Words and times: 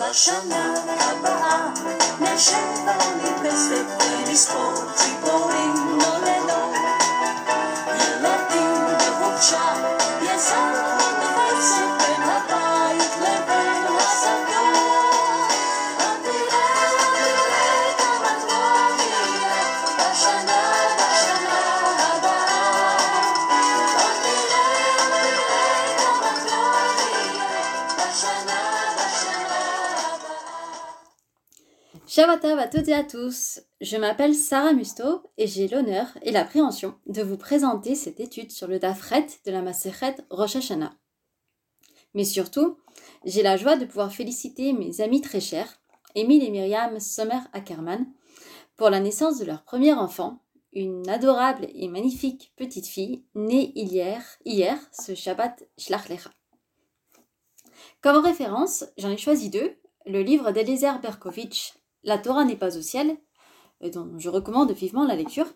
Başına 0.00 0.74
kabağa, 0.98 1.74
neşe 2.20 2.56
verip 2.86 3.46
esnetleri 3.46 4.36
À 32.28 32.66
toutes 32.66 32.88
et 32.88 32.92
à 32.92 33.04
tous, 33.04 33.60
je 33.80 33.96
m'appelle 33.96 34.34
Sarah 34.34 34.72
Musto 34.72 35.22
et 35.38 35.46
j'ai 35.46 35.68
l'honneur 35.68 36.08
et 36.22 36.32
l'appréhension 36.32 36.96
de 37.06 37.22
vous 37.22 37.36
présenter 37.36 37.94
cette 37.94 38.18
étude 38.18 38.50
sur 38.50 38.66
le 38.66 38.80
Dafret 38.80 39.28
de 39.44 39.52
la 39.52 39.62
Masechet 39.62 40.16
Rosh 40.30 40.56
Hashanah. 40.56 40.92
Mais 42.14 42.24
surtout, 42.24 42.78
j'ai 43.24 43.44
la 43.44 43.56
joie 43.56 43.76
de 43.76 43.84
pouvoir 43.84 44.12
féliciter 44.12 44.72
mes 44.72 45.00
amis 45.00 45.20
très 45.20 45.40
chers, 45.40 45.80
Émile 46.16 46.42
et 46.42 46.50
Myriam 46.50 46.98
Sommer 46.98 47.38
Ackerman, 47.52 48.06
pour 48.76 48.90
la 48.90 48.98
naissance 48.98 49.38
de 49.38 49.44
leur 49.44 49.62
premier 49.62 49.92
enfant, 49.92 50.42
une 50.72 51.08
adorable 51.08 51.68
et 51.74 51.86
magnifique 51.86 52.52
petite 52.56 52.88
fille 52.88 53.24
née 53.36 53.70
hier, 53.76 54.20
hier 54.44 54.76
ce 54.92 55.14
Shabbat 55.14 55.62
Shlach 55.78 56.08
Lecha. 56.08 56.30
Comme 58.02 58.16
référence, 58.16 58.84
j'en 58.98 59.10
ai 59.10 59.16
choisi 59.16 59.48
deux, 59.48 59.76
le 60.06 60.22
livre 60.22 60.50
d'Eliezer 60.50 61.00
Berkovitch, 61.00 61.74
La 62.06 62.18
Torah 62.18 62.44
n'est 62.44 62.56
pas 62.56 62.78
au 62.78 62.82
ciel, 62.82 63.18
dont 63.92 64.08
je 64.16 64.28
recommande 64.30 64.70
vivement 64.70 65.04
la 65.04 65.16
lecture, 65.16 65.46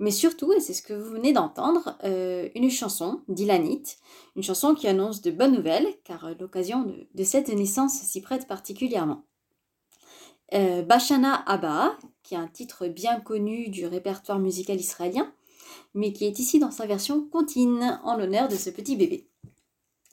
mais 0.00 0.10
surtout, 0.10 0.52
et 0.52 0.60
c'est 0.60 0.74
ce 0.74 0.82
que 0.82 0.92
vous 0.92 1.10
venez 1.10 1.32
d'entendre, 1.32 1.96
euh, 2.04 2.48
une 2.54 2.70
chanson 2.70 3.22
d'Ilanit, 3.26 3.82
une 4.36 4.42
chanson 4.42 4.74
qui 4.74 4.86
annonce 4.86 5.22
de 5.22 5.30
bonnes 5.30 5.54
nouvelles, 5.54 5.88
car 6.04 6.24
euh, 6.26 6.34
l'occasion 6.38 6.94
de, 7.14 7.24
cette 7.24 7.48
naissance 7.48 7.94
s'y 7.94 8.20
prête 8.20 8.46
particulièrement. 8.46 9.24
Euh, 10.54 10.82
Bashana 10.82 11.42
Abba, 11.46 11.96
qui 12.22 12.34
est 12.34 12.38
un 12.38 12.46
titre 12.46 12.86
bien 12.86 13.18
connu 13.20 13.70
du 13.70 13.86
répertoire 13.86 14.38
musical 14.38 14.78
israélien, 14.78 15.32
mais 15.94 16.12
qui 16.12 16.26
est 16.26 16.38
ici 16.38 16.58
dans 16.58 16.70
sa 16.70 16.86
version 16.86 17.26
contine 17.28 17.98
en 18.04 18.16
l'honneur 18.16 18.48
de 18.48 18.56
ce 18.56 18.70
petit 18.70 18.94
bébé. 18.94 19.28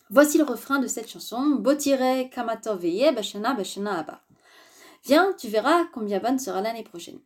Voici 0.10 0.38
le 0.38 0.46
refrain 0.46 0.80
de 0.80 0.88
cette 0.88 1.10
chanson 1.10 1.56
Botire 1.60 2.30
Kamato 2.32 2.76
Veye 2.76 3.14
Bashana 3.14 3.54
Bashana 3.54 4.00
Abba. 4.00 4.25
Viens, 5.06 5.34
tu 5.38 5.50
verras 5.50 5.86
combien 5.94 6.20
bonne 6.20 6.40
sera 6.40 6.62
l'année 6.62 6.84
prochaine. 6.84 7.20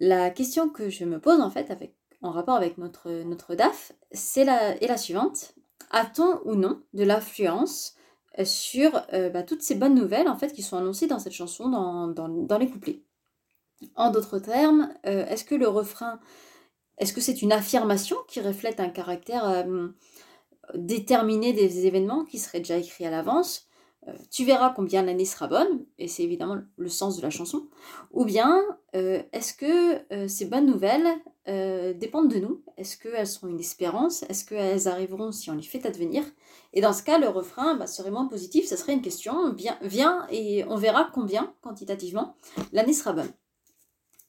La 0.00 0.30
question 0.30 0.68
que 0.68 0.90
je 0.90 1.04
me 1.04 1.18
pose 1.18 1.40
en 1.40 1.50
fait 1.50 1.72
en 2.20 2.30
rapport 2.30 2.56
avec 2.56 2.78
notre, 2.78 3.10
notre 3.22 3.54
DAF 3.54 3.92
la, 4.36 4.76
est 4.76 4.86
la 4.86 4.98
suivante. 4.98 5.54
A-t-on 5.90 6.40
ou 6.44 6.54
non 6.54 6.82
de 6.92 7.04
l'influence 7.04 7.94
euh, 8.38 8.44
sur 8.44 9.00
euh, 9.14 9.30
bah, 9.30 9.42
toutes 9.42 9.62
ces 9.62 9.76
bonnes 9.76 9.94
nouvelles 9.94 10.28
en 10.28 10.36
fait 10.36 10.52
qui 10.52 10.62
sont 10.62 10.76
annoncées 10.76 11.06
dans 11.06 11.18
cette 11.18 11.32
chanson 11.32 11.68
dans, 11.68 12.08
dans, 12.08 12.58
les 12.58 12.68
couplets? 12.68 13.02
En 13.94 14.10
d'autres 14.10 14.38
termes, 14.38 14.92
euh, 15.06 15.24
est-ce 15.26 15.44
que 15.44 15.54
le 15.54 15.68
refrain, 15.68 16.20
est-ce 16.98 17.14
que 17.14 17.22
c'est 17.22 17.40
une 17.40 17.52
affirmation 17.52 18.16
qui 18.28 18.40
reflète 18.40 18.80
un 18.80 18.90
caractère 18.90 19.66
déterminé 20.74 21.54
des 21.54 21.86
événements 21.86 22.24
qui 22.24 22.38
seraient 22.38 22.58
déjà 22.58 22.76
écrits 22.76 23.06
à 23.06 23.10
l'avance? 23.10 23.67
Tu 24.30 24.44
verras 24.44 24.70
combien 24.70 25.02
l'année 25.02 25.24
sera 25.24 25.46
bonne, 25.46 25.84
et 25.98 26.08
c'est 26.08 26.22
évidemment 26.22 26.58
le 26.76 26.88
sens 26.88 27.16
de 27.16 27.22
la 27.22 27.30
chanson, 27.30 27.66
ou 28.12 28.24
bien 28.24 28.62
euh, 28.94 29.22
est-ce 29.32 29.54
que 29.54 30.12
euh, 30.12 30.28
ces 30.28 30.46
bonnes 30.46 30.66
nouvelles 30.66 31.06
euh, 31.48 31.92
dépendent 31.92 32.28
de 32.28 32.38
nous? 32.38 32.62
Est-ce 32.76 32.96
qu'elles 32.96 33.26
sont 33.26 33.48
une 33.48 33.60
espérance? 33.60 34.22
Est-ce 34.24 34.44
qu'elles 34.44 34.88
arriveront 34.88 35.32
si 35.32 35.50
on 35.50 35.54
les 35.54 35.62
fait 35.62 35.84
advenir? 35.86 36.24
Et 36.72 36.80
dans 36.80 36.92
ce 36.92 37.02
cas, 37.02 37.18
le 37.18 37.28
refrain 37.28 37.74
bah, 37.74 37.86
serait 37.86 38.10
moins 38.10 38.26
positif, 38.26 38.66
ça 38.66 38.76
serait 38.76 38.94
une 38.94 39.02
question, 39.02 39.50
bien, 39.50 39.78
viens 39.82 40.26
et 40.30 40.64
on 40.68 40.76
verra 40.76 41.10
combien, 41.12 41.52
quantitativement, 41.62 42.34
l'année 42.72 42.92
sera 42.92 43.12
bonne. 43.12 43.32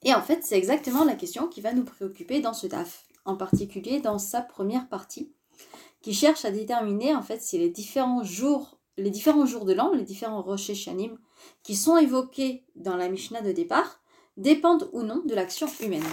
Et 0.03 0.13
en 0.13 0.22
fait, 0.22 0.44
c'est 0.44 0.57
exactement 0.57 1.03
la 1.03 1.16
question 1.16 1.47
qui 1.47 1.61
va 1.61 1.73
nous 1.73 1.84
préoccuper 1.84 2.40
dans 2.40 2.53
ce 2.53 2.67
DAF, 2.67 3.06
en 3.25 3.35
particulier 3.35 4.00
dans 4.00 4.17
sa 4.17 4.41
première 4.41 4.88
partie, 4.88 5.31
qui 6.01 6.13
cherche 6.13 6.46
à 6.46 6.51
déterminer 6.51 7.13
en 7.13 7.22
fait 7.22 7.41
si 7.41 7.57
les 7.57 7.69
différents 7.69 8.23
jours 8.23 8.78
les 8.99 9.09
différents 9.09 9.45
jours 9.45 9.65
de 9.65 9.73
l'an, 9.73 9.93
les 9.93 10.03
différents 10.03 10.41
Rosh 10.41 10.69
Hashanim 10.69 11.17
qui 11.63 11.75
sont 11.75 11.97
évoqués 11.97 12.65
dans 12.75 12.95
la 12.95 13.09
Mishnah 13.09 13.41
de 13.41 13.51
départ, 13.51 14.01
dépendent 14.37 14.89
ou 14.93 15.03
non 15.03 15.21
de 15.25 15.35
l'action 15.35 15.67
humaine. 15.81 16.03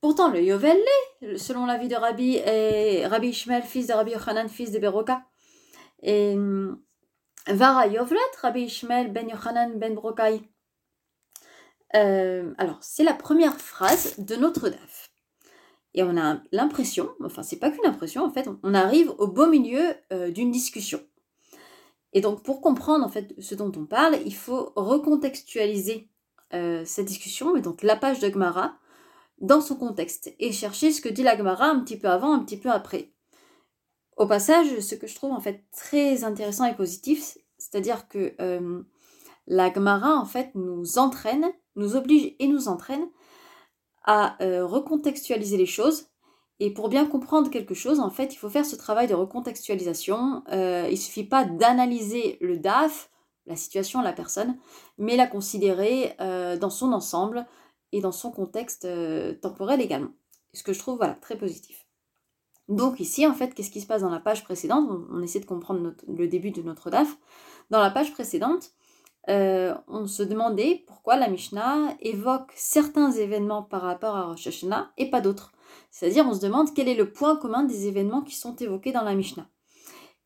Pourtant, 0.00 0.30
le 0.30 0.42
Yovel 0.42 0.78
selon 1.36 1.66
l'avis 1.66 1.88
de 1.88 1.96
Rabbi, 1.96 2.36
et 2.36 3.06
Rabbi 3.06 3.28
Ishmael, 3.28 3.62
fils 3.62 3.88
de 3.88 3.92
Rabbi 3.92 4.12
Yochanan, 4.12 4.48
fils 4.48 4.70
de 4.70 4.78
Beroka. 4.78 5.22
Et 6.02 6.34
hum, 6.34 6.80
Vara 7.48 7.86
Yovlet, 7.86 8.18
Rabbi 8.40 8.64
Ishmael 8.64 9.12
ben 9.12 9.28
Yochanan 9.28 9.78
ben 9.78 9.94
Brokai. 9.94 10.42
Euh, 11.96 12.52
alors, 12.58 12.78
c'est 12.82 13.04
la 13.04 13.14
première 13.14 13.56
phrase 13.56 14.18
de 14.18 14.36
notre 14.36 14.68
DAF. 14.68 14.97
Et 15.98 16.04
on 16.04 16.16
a 16.16 16.40
l'impression, 16.52 17.10
enfin 17.24 17.42
c'est 17.42 17.56
pas 17.56 17.72
qu'une 17.72 17.84
impression, 17.84 18.22
en 18.24 18.30
fait, 18.30 18.48
on- 18.62 18.72
arrive 18.72 19.10
au 19.18 19.26
beau 19.26 19.48
milieu 19.48 19.82
euh, 20.12 20.30
d'une 20.30 20.52
discussion. 20.52 21.00
Et 22.12 22.20
donc 22.20 22.44
pour 22.44 22.60
comprendre 22.60 23.04
en 23.04 23.08
fait 23.08 23.34
ce 23.40 23.56
dont 23.56 23.72
on 23.76 23.84
parle, 23.84 24.16
il 24.24 24.32
faut 24.34 24.72
recontextualiser 24.76 26.08
euh, 26.54 26.84
cette 26.84 27.06
discussion, 27.06 27.56
et 27.56 27.62
donc 27.62 27.82
la 27.82 27.96
page 27.96 28.20
de 28.20 28.30
Gemara, 28.30 28.78
dans 29.40 29.60
son 29.60 29.74
contexte, 29.74 30.32
et 30.38 30.52
chercher 30.52 30.92
ce 30.92 31.00
que 31.00 31.08
dit 31.08 31.24
la 31.24 31.36
Gemara 31.36 31.66
un 31.66 31.80
petit 31.80 31.98
peu 31.98 32.06
avant, 32.06 32.32
un 32.32 32.44
petit 32.44 32.58
peu 32.58 32.70
après. 32.70 33.12
Au 34.16 34.28
passage, 34.28 34.78
ce 34.78 34.94
que 34.94 35.08
je 35.08 35.16
trouve 35.16 35.32
en 35.32 35.40
fait 35.40 35.64
très 35.76 36.22
intéressant 36.22 36.66
et 36.66 36.76
positif, 36.76 37.36
c'est-à-dire 37.56 38.06
que 38.06 38.34
euh, 38.40 38.82
la 39.48 39.72
Gemara 39.74 40.14
en 40.14 40.26
fait 40.26 40.52
nous 40.54 40.96
entraîne, 40.96 41.46
nous 41.74 41.96
oblige 41.96 42.36
et 42.38 42.46
nous 42.46 42.68
entraîne 42.68 43.08
à 44.08 44.42
euh, 44.42 44.64
recontextualiser 44.66 45.58
les 45.58 45.66
choses. 45.66 46.06
Et 46.60 46.72
pour 46.72 46.88
bien 46.88 47.06
comprendre 47.06 47.50
quelque 47.50 47.74
chose, 47.74 48.00
en 48.00 48.10
fait, 48.10 48.34
il 48.34 48.38
faut 48.38 48.48
faire 48.48 48.64
ce 48.64 48.74
travail 48.74 49.06
de 49.06 49.14
recontextualisation. 49.14 50.42
Euh, 50.50 50.88
il 50.90 50.96
suffit 50.96 51.24
pas 51.24 51.44
d'analyser 51.44 52.38
le 52.40 52.56
DAF, 52.56 53.10
la 53.46 53.54
situation, 53.54 54.00
la 54.00 54.14
personne, 54.14 54.56
mais 54.96 55.16
la 55.16 55.26
considérer 55.26 56.16
euh, 56.20 56.56
dans 56.56 56.70
son 56.70 56.92
ensemble 56.92 57.46
et 57.92 58.00
dans 58.00 58.12
son 58.12 58.32
contexte 58.32 58.88
temporel 59.40 59.80
également. 59.80 60.12
Ce 60.54 60.62
que 60.62 60.72
je 60.72 60.78
trouve 60.78 60.96
voilà, 60.96 61.14
très 61.14 61.36
positif. 61.36 61.86
Donc 62.68 63.00
ici, 63.00 63.26
en 63.26 63.34
fait, 63.34 63.54
qu'est-ce 63.54 63.70
qui 63.70 63.80
se 63.80 63.86
passe 63.86 64.02
dans 64.02 64.10
la 64.10 64.20
page 64.20 64.42
précédente? 64.42 64.88
On, 64.90 65.06
on 65.10 65.22
essaie 65.22 65.40
de 65.40 65.46
comprendre 65.46 65.80
notre- 65.80 66.04
le 66.08 66.28
début 66.28 66.50
de 66.50 66.62
notre 66.62 66.90
DAF. 66.90 67.16
Dans 67.70 67.80
la 67.80 67.90
page 67.90 68.12
précédente, 68.12 68.72
euh, 69.28 69.74
on 69.88 70.06
se 70.06 70.22
demandait 70.22 70.84
pourquoi 70.86 71.16
la 71.16 71.28
Mishnah 71.28 71.94
évoque 72.00 72.52
certains 72.54 73.12
événements 73.12 73.62
par 73.62 73.82
rapport 73.82 74.16
à 74.16 74.24
Rosh 74.24 74.46
Hashanah 74.46 74.90
et 74.96 75.10
pas 75.10 75.20
d'autres. 75.20 75.52
C'est-à-dire, 75.90 76.26
on 76.26 76.34
se 76.34 76.40
demande 76.40 76.72
quel 76.74 76.88
est 76.88 76.94
le 76.94 77.12
point 77.12 77.36
commun 77.36 77.64
des 77.64 77.86
événements 77.86 78.22
qui 78.22 78.34
sont 78.34 78.56
évoqués 78.56 78.92
dans 78.92 79.02
la 79.02 79.14
Mishnah. 79.14 79.48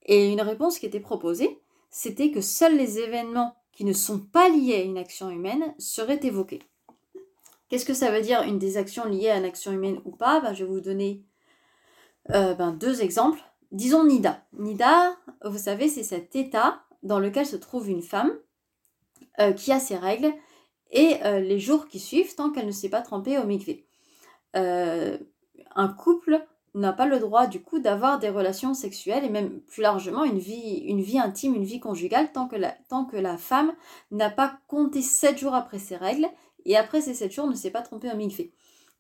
Et 0.06 0.32
une 0.32 0.40
réponse 0.40 0.78
qui 0.78 0.86
était 0.86 1.00
proposée, 1.00 1.60
c'était 1.90 2.30
que 2.30 2.40
seuls 2.40 2.76
les 2.76 2.98
événements 2.98 3.56
qui 3.72 3.84
ne 3.84 3.92
sont 3.92 4.18
pas 4.18 4.48
liés 4.48 4.76
à 4.76 4.82
une 4.82 4.98
action 4.98 5.30
humaine 5.30 5.74
seraient 5.78 6.20
évoqués. 6.22 6.60
Qu'est-ce 7.68 7.86
que 7.86 7.94
ça 7.94 8.10
veut 8.10 8.20
dire 8.20 8.42
une 8.42 8.58
des 8.58 8.76
actions 8.76 9.06
liées 9.06 9.30
à 9.30 9.38
une 9.38 9.44
action 9.44 9.72
humaine 9.72 10.00
ou 10.04 10.10
pas? 10.10 10.40
Ben, 10.40 10.52
Je 10.52 10.64
vais 10.64 10.70
vous 10.70 10.80
donner 10.80 11.24
euh, 12.30 12.54
ben, 12.54 12.72
deux 12.72 13.02
exemples. 13.02 13.40
Disons 13.70 14.04
Nida. 14.04 14.44
Nida, 14.52 15.16
vous 15.44 15.58
savez, 15.58 15.88
c'est 15.88 16.02
cet 16.02 16.36
état 16.36 16.82
dans 17.02 17.18
lequel 17.18 17.46
se 17.46 17.56
trouve 17.56 17.88
une 17.88 18.02
femme 18.02 18.32
euh, 19.40 19.52
qui 19.52 19.72
a 19.72 19.80
ses 19.80 19.96
règles 19.96 20.32
et 20.90 21.16
euh, 21.24 21.40
les 21.40 21.58
jours 21.58 21.88
qui 21.88 21.98
suivent 21.98 22.34
tant 22.34 22.50
qu'elle 22.50 22.66
ne 22.66 22.72
s'est 22.72 22.90
pas 22.90 23.00
trempée 23.00 23.38
au 23.38 23.44
mikvé. 23.44 23.86
Euh, 24.56 25.18
un 25.74 25.88
couple 25.88 26.44
n'a 26.74 26.92
pas 26.92 27.06
le 27.06 27.18
droit 27.18 27.46
du 27.46 27.62
coup 27.62 27.78
d'avoir 27.78 28.18
des 28.18 28.28
relations 28.28 28.74
sexuelles 28.74 29.24
et 29.24 29.30
même 29.30 29.60
plus 29.60 29.82
largement 29.82 30.24
une 30.24 30.38
vie, 30.38 30.84
une 30.86 31.00
vie 31.00 31.18
intime, 31.18 31.54
une 31.54 31.64
vie 31.64 31.80
conjugale 31.80 32.32
tant 32.32 32.46
que 32.46 32.56
la, 32.56 32.72
tant 32.88 33.04
que 33.04 33.16
la 33.16 33.36
femme 33.36 33.72
n'a 34.10 34.30
pas 34.30 34.58
compté 34.68 35.02
7 35.02 35.38
jours 35.38 35.54
après 35.54 35.78
ses 35.78 35.96
règles 35.96 36.28
et 36.64 36.76
après 36.76 37.00
ces 37.00 37.14
7 37.14 37.32
jours 37.32 37.46
ne 37.46 37.54
s'est 37.54 37.70
pas 37.70 37.82
trompée 37.82 38.10
au 38.12 38.16
mikvé. 38.16 38.52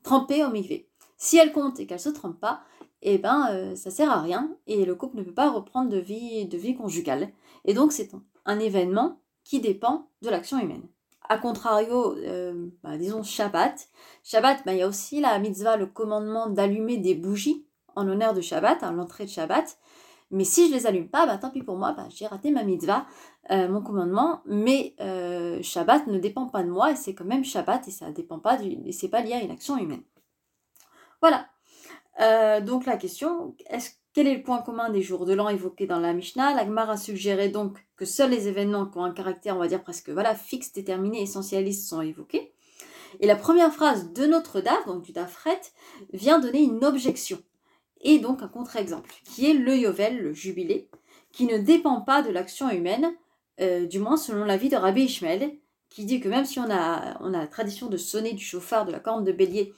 Trempée 0.02 0.44
au 0.44 0.50
mikvé. 0.50 0.88
Si 1.16 1.36
elle 1.36 1.52
compte 1.52 1.78
et 1.78 1.86
qu'elle 1.86 2.00
se 2.00 2.08
trompe 2.08 2.40
pas, 2.40 2.62
eh 3.02 3.18
ben 3.18 3.48
euh, 3.50 3.74
ça 3.74 3.90
sert 3.90 4.10
à 4.10 4.20
rien 4.20 4.56
et 4.66 4.84
le 4.84 4.94
couple 4.94 5.18
ne 5.18 5.22
peut 5.22 5.34
pas 5.34 5.50
reprendre 5.50 5.90
de 5.90 5.98
vie, 5.98 6.46
de 6.46 6.56
vie 6.56 6.74
conjugale. 6.74 7.30
Et 7.64 7.74
donc 7.74 7.92
c'est 7.92 8.10
un 8.44 8.58
événement 8.58 9.18
qui 9.44 9.60
dépend 9.60 10.08
de 10.22 10.30
l'action 10.30 10.58
humaine. 10.58 10.82
à 11.28 11.38
contrario, 11.38 12.14
euh, 12.16 12.68
bah, 12.82 12.98
disons 12.98 13.22
Shabbat. 13.22 13.88
Shabbat, 14.22 14.64
bah, 14.66 14.72
il 14.72 14.78
y 14.78 14.82
a 14.82 14.88
aussi 14.88 15.20
la 15.20 15.38
mitzvah, 15.38 15.76
le 15.76 15.86
commandement 15.86 16.48
d'allumer 16.48 16.98
des 16.98 17.14
bougies 17.14 17.66
en 17.94 18.04
l'honneur 18.04 18.34
de 18.34 18.40
Shabbat, 18.40 18.82
à 18.82 18.92
l'entrée 18.92 19.24
de 19.24 19.30
Shabbat. 19.30 19.78
Mais 20.30 20.44
si 20.44 20.68
je 20.68 20.72
les 20.72 20.86
allume 20.86 21.08
pas, 21.08 21.26
bah, 21.26 21.38
tant 21.38 21.50
pis 21.50 21.62
pour 21.62 21.76
moi, 21.76 21.94
j'ai 22.10 22.26
raté 22.26 22.50
ma 22.50 22.64
mitzvah, 22.64 23.06
euh, 23.50 23.68
mon 23.68 23.82
commandement. 23.82 24.42
Mais 24.46 24.94
euh, 25.00 25.62
Shabbat 25.62 26.06
ne 26.06 26.18
dépend 26.18 26.46
pas 26.46 26.62
de 26.62 26.70
moi 26.70 26.92
et 26.92 26.96
c'est 26.96 27.14
quand 27.14 27.24
même 27.24 27.44
Shabbat 27.44 27.86
et 27.88 27.90
ça 27.90 28.10
dépend 28.10 28.38
pas 28.38 28.56
du, 28.56 28.70
et 28.84 28.92
c'est 28.92 29.08
pas 29.08 29.20
lié 29.20 29.34
à 29.34 29.40
une 29.40 29.50
action 29.50 29.76
humaine. 29.78 30.02
Voilà. 31.20 31.46
Donc 32.60 32.84
la 32.84 32.96
question, 32.96 33.54
est-ce 33.70 33.90
quel 34.12 34.26
est 34.26 34.36
le 34.36 34.42
point 34.42 34.60
commun 34.60 34.90
des 34.90 35.02
jours 35.02 35.24
de 35.24 35.32
l'an 35.32 35.48
évoqués 35.48 35.86
dans 35.86 35.98
la 35.98 36.12
Mishnah 36.12 36.54
L'Agmar 36.54 36.90
a 36.90 36.96
suggéré 36.96 37.48
donc 37.48 37.78
que 37.96 38.04
seuls 38.04 38.30
les 38.30 38.48
événements 38.48 38.86
qui 38.86 38.98
ont 38.98 39.04
un 39.04 39.12
caractère, 39.12 39.56
on 39.56 39.60
va 39.60 39.68
dire 39.68 39.82
presque 39.82 40.10
voilà, 40.10 40.34
fixe, 40.34 40.72
déterminé, 40.72 41.22
essentialiste 41.22 41.88
sont 41.88 42.02
évoqués. 42.02 42.52
Et 43.20 43.26
la 43.26 43.36
première 43.36 43.72
phrase 43.72 44.12
de 44.12 44.26
notre 44.26 44.60
DAF, 44.60 44.86
donc 44.86 45.02
du 45.02 45.12
DAFRET, 45.12 45.60
vient 46.12 46.38
donner 46.38 46.62
une 46.62 46.84
objection 46.84 47.42
et 48.02 48.18
donc 48.18 48.42
un 48.42 48.48
contre-exemple, 48.48 49.14
qui 49.24 49.48
est 49.48 49.54
le 49.54 49.76
Yovel, 49.76 50.18
le 50.18 50.32
jubilé, 50.32 50.88
qui 51.30 51.46
ne 51.46 51.58
dépend 51.58 52.00
pas 52.00 52.22
de 52.22 52.30
l'action 52.30 52.68
humaine, 52.70 53.14
euh, 53.60 53.86
du 53.86 53.98
moins 53.98 54.16
selon 54.16 54.44
l'avis 54.44 54.68
de 54.68 54.76
Rabbi 54.76 55.04
Ishmael, 55.04 55.56
qui 55.88 56.04
dit 56.04 56.20
que 56.20 56.28
même 56.28 56.44
si 56.44 56.58
on 56.58 56.70
a, 56.70 57.16
on 57.20 57.34
a 57.34 57.38
la 57.38 57.46
tradition 57.46 57.88
de 57.88 57.96
sonner 57.96 58.32
du 58.32 58.44
chauffard, 58.44 58.86
de 58.86 58.92
la 58.92 58.98
corne 58.98 59.24
de 59.24 59.32
bélier 59.32 59.72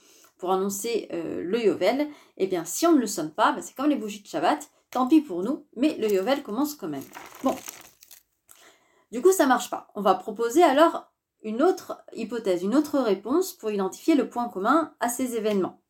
pour 0.45 0.53
annoncer 0.53 1.07
euh, 1.11 1.41
le 1.43 1.59
Yovel, 1.59 2.07
eh 2.37 2.45
bien 2.45 2.65
si 2.65 2.85
on 2.85 2.91
ne 2.91 2.99
le 2.99 3.07
sonne 3.07 3.31
pas, 3.31 3.51
bah, 3.51 3.63
c'est 3.63 3.75
comme 3.75 3.89
les 3.89 3.95
bougies 3.95 4.21
de 4.21 4.27
Shabbat, 4.27 4.69
tant 4.91 5.07
pis 5.07 5.21
pour 5.21 5.41
nous, 5.41 5.65
mais 5.75 5.97
le 5.97 6.07
Yovel 6.07 6.43
commence 6.43 6.75
quand 6.75 6.87
même. 6.87 7.01
Bon. 7.43 7.55
Du 9.11 9.23
coup, 9.23 9.31
ça 9.31 9.47
marche 9.47 9.71
pas. 9.71 9.87
On 9.95 10.01
va 10.01 10.13
proposer 10.13 10.61
alors 10.61 11.11
une 11.41 11.63
autre 11.63 11.99
hypothèse, 12.13 12.61
une 12.61 12.75
autre 12.75 12.99
réponse 12.99 13.53
pour 13.53 13.71
identifier 13.71 14.13
le 14.13 14.29
point 14.29 14.47
commun 14.47 14.93
à 14.99 15.09
ces 15.09 15.35
événements. 15.35 15.81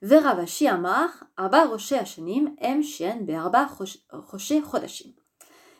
Veravashi 0.00 0.66
Amar, 0.66 1.10
Arba 1.36 1.66
Roche 1.66 1.92
Hashanim, 1.92 2.56
Em 2.60 2.82
Shien 2.82 3.18
Be'arba 3.20 3.66
Roche 3.66 3.98
Chodashim. 4.10 5.12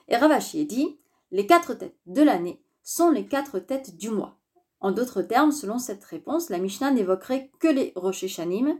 Et 0.06 0.16
Ravashi 0.16 0.64
dit 0.64 1.00
les 1.32 1.48
quatre 1.48 1.74
têtes 1.74 1.98
de 2.06 2.22
l'année 2.22 2.62
sont 2.84 3.10
les 3.10 3.26
quatre 3.26 3.58
têtes 3.58 3.96
du 3.96 4.10
mois. 4.10 4.38
En 4.82 4.90
d'autres 4.90 5.22
termes, 5.22 5.52
selon 5.52 5.78
cette 5.78 6.04
réponse, 6.04 6.50
la 6.50 6.58
Mishnah 6.58 6.90
n'évoquerait 6.90 7.50
que 7.60 7.68
les 7.68 7.92
Rosh 7.94 8.26
Shanim 8.26 8.78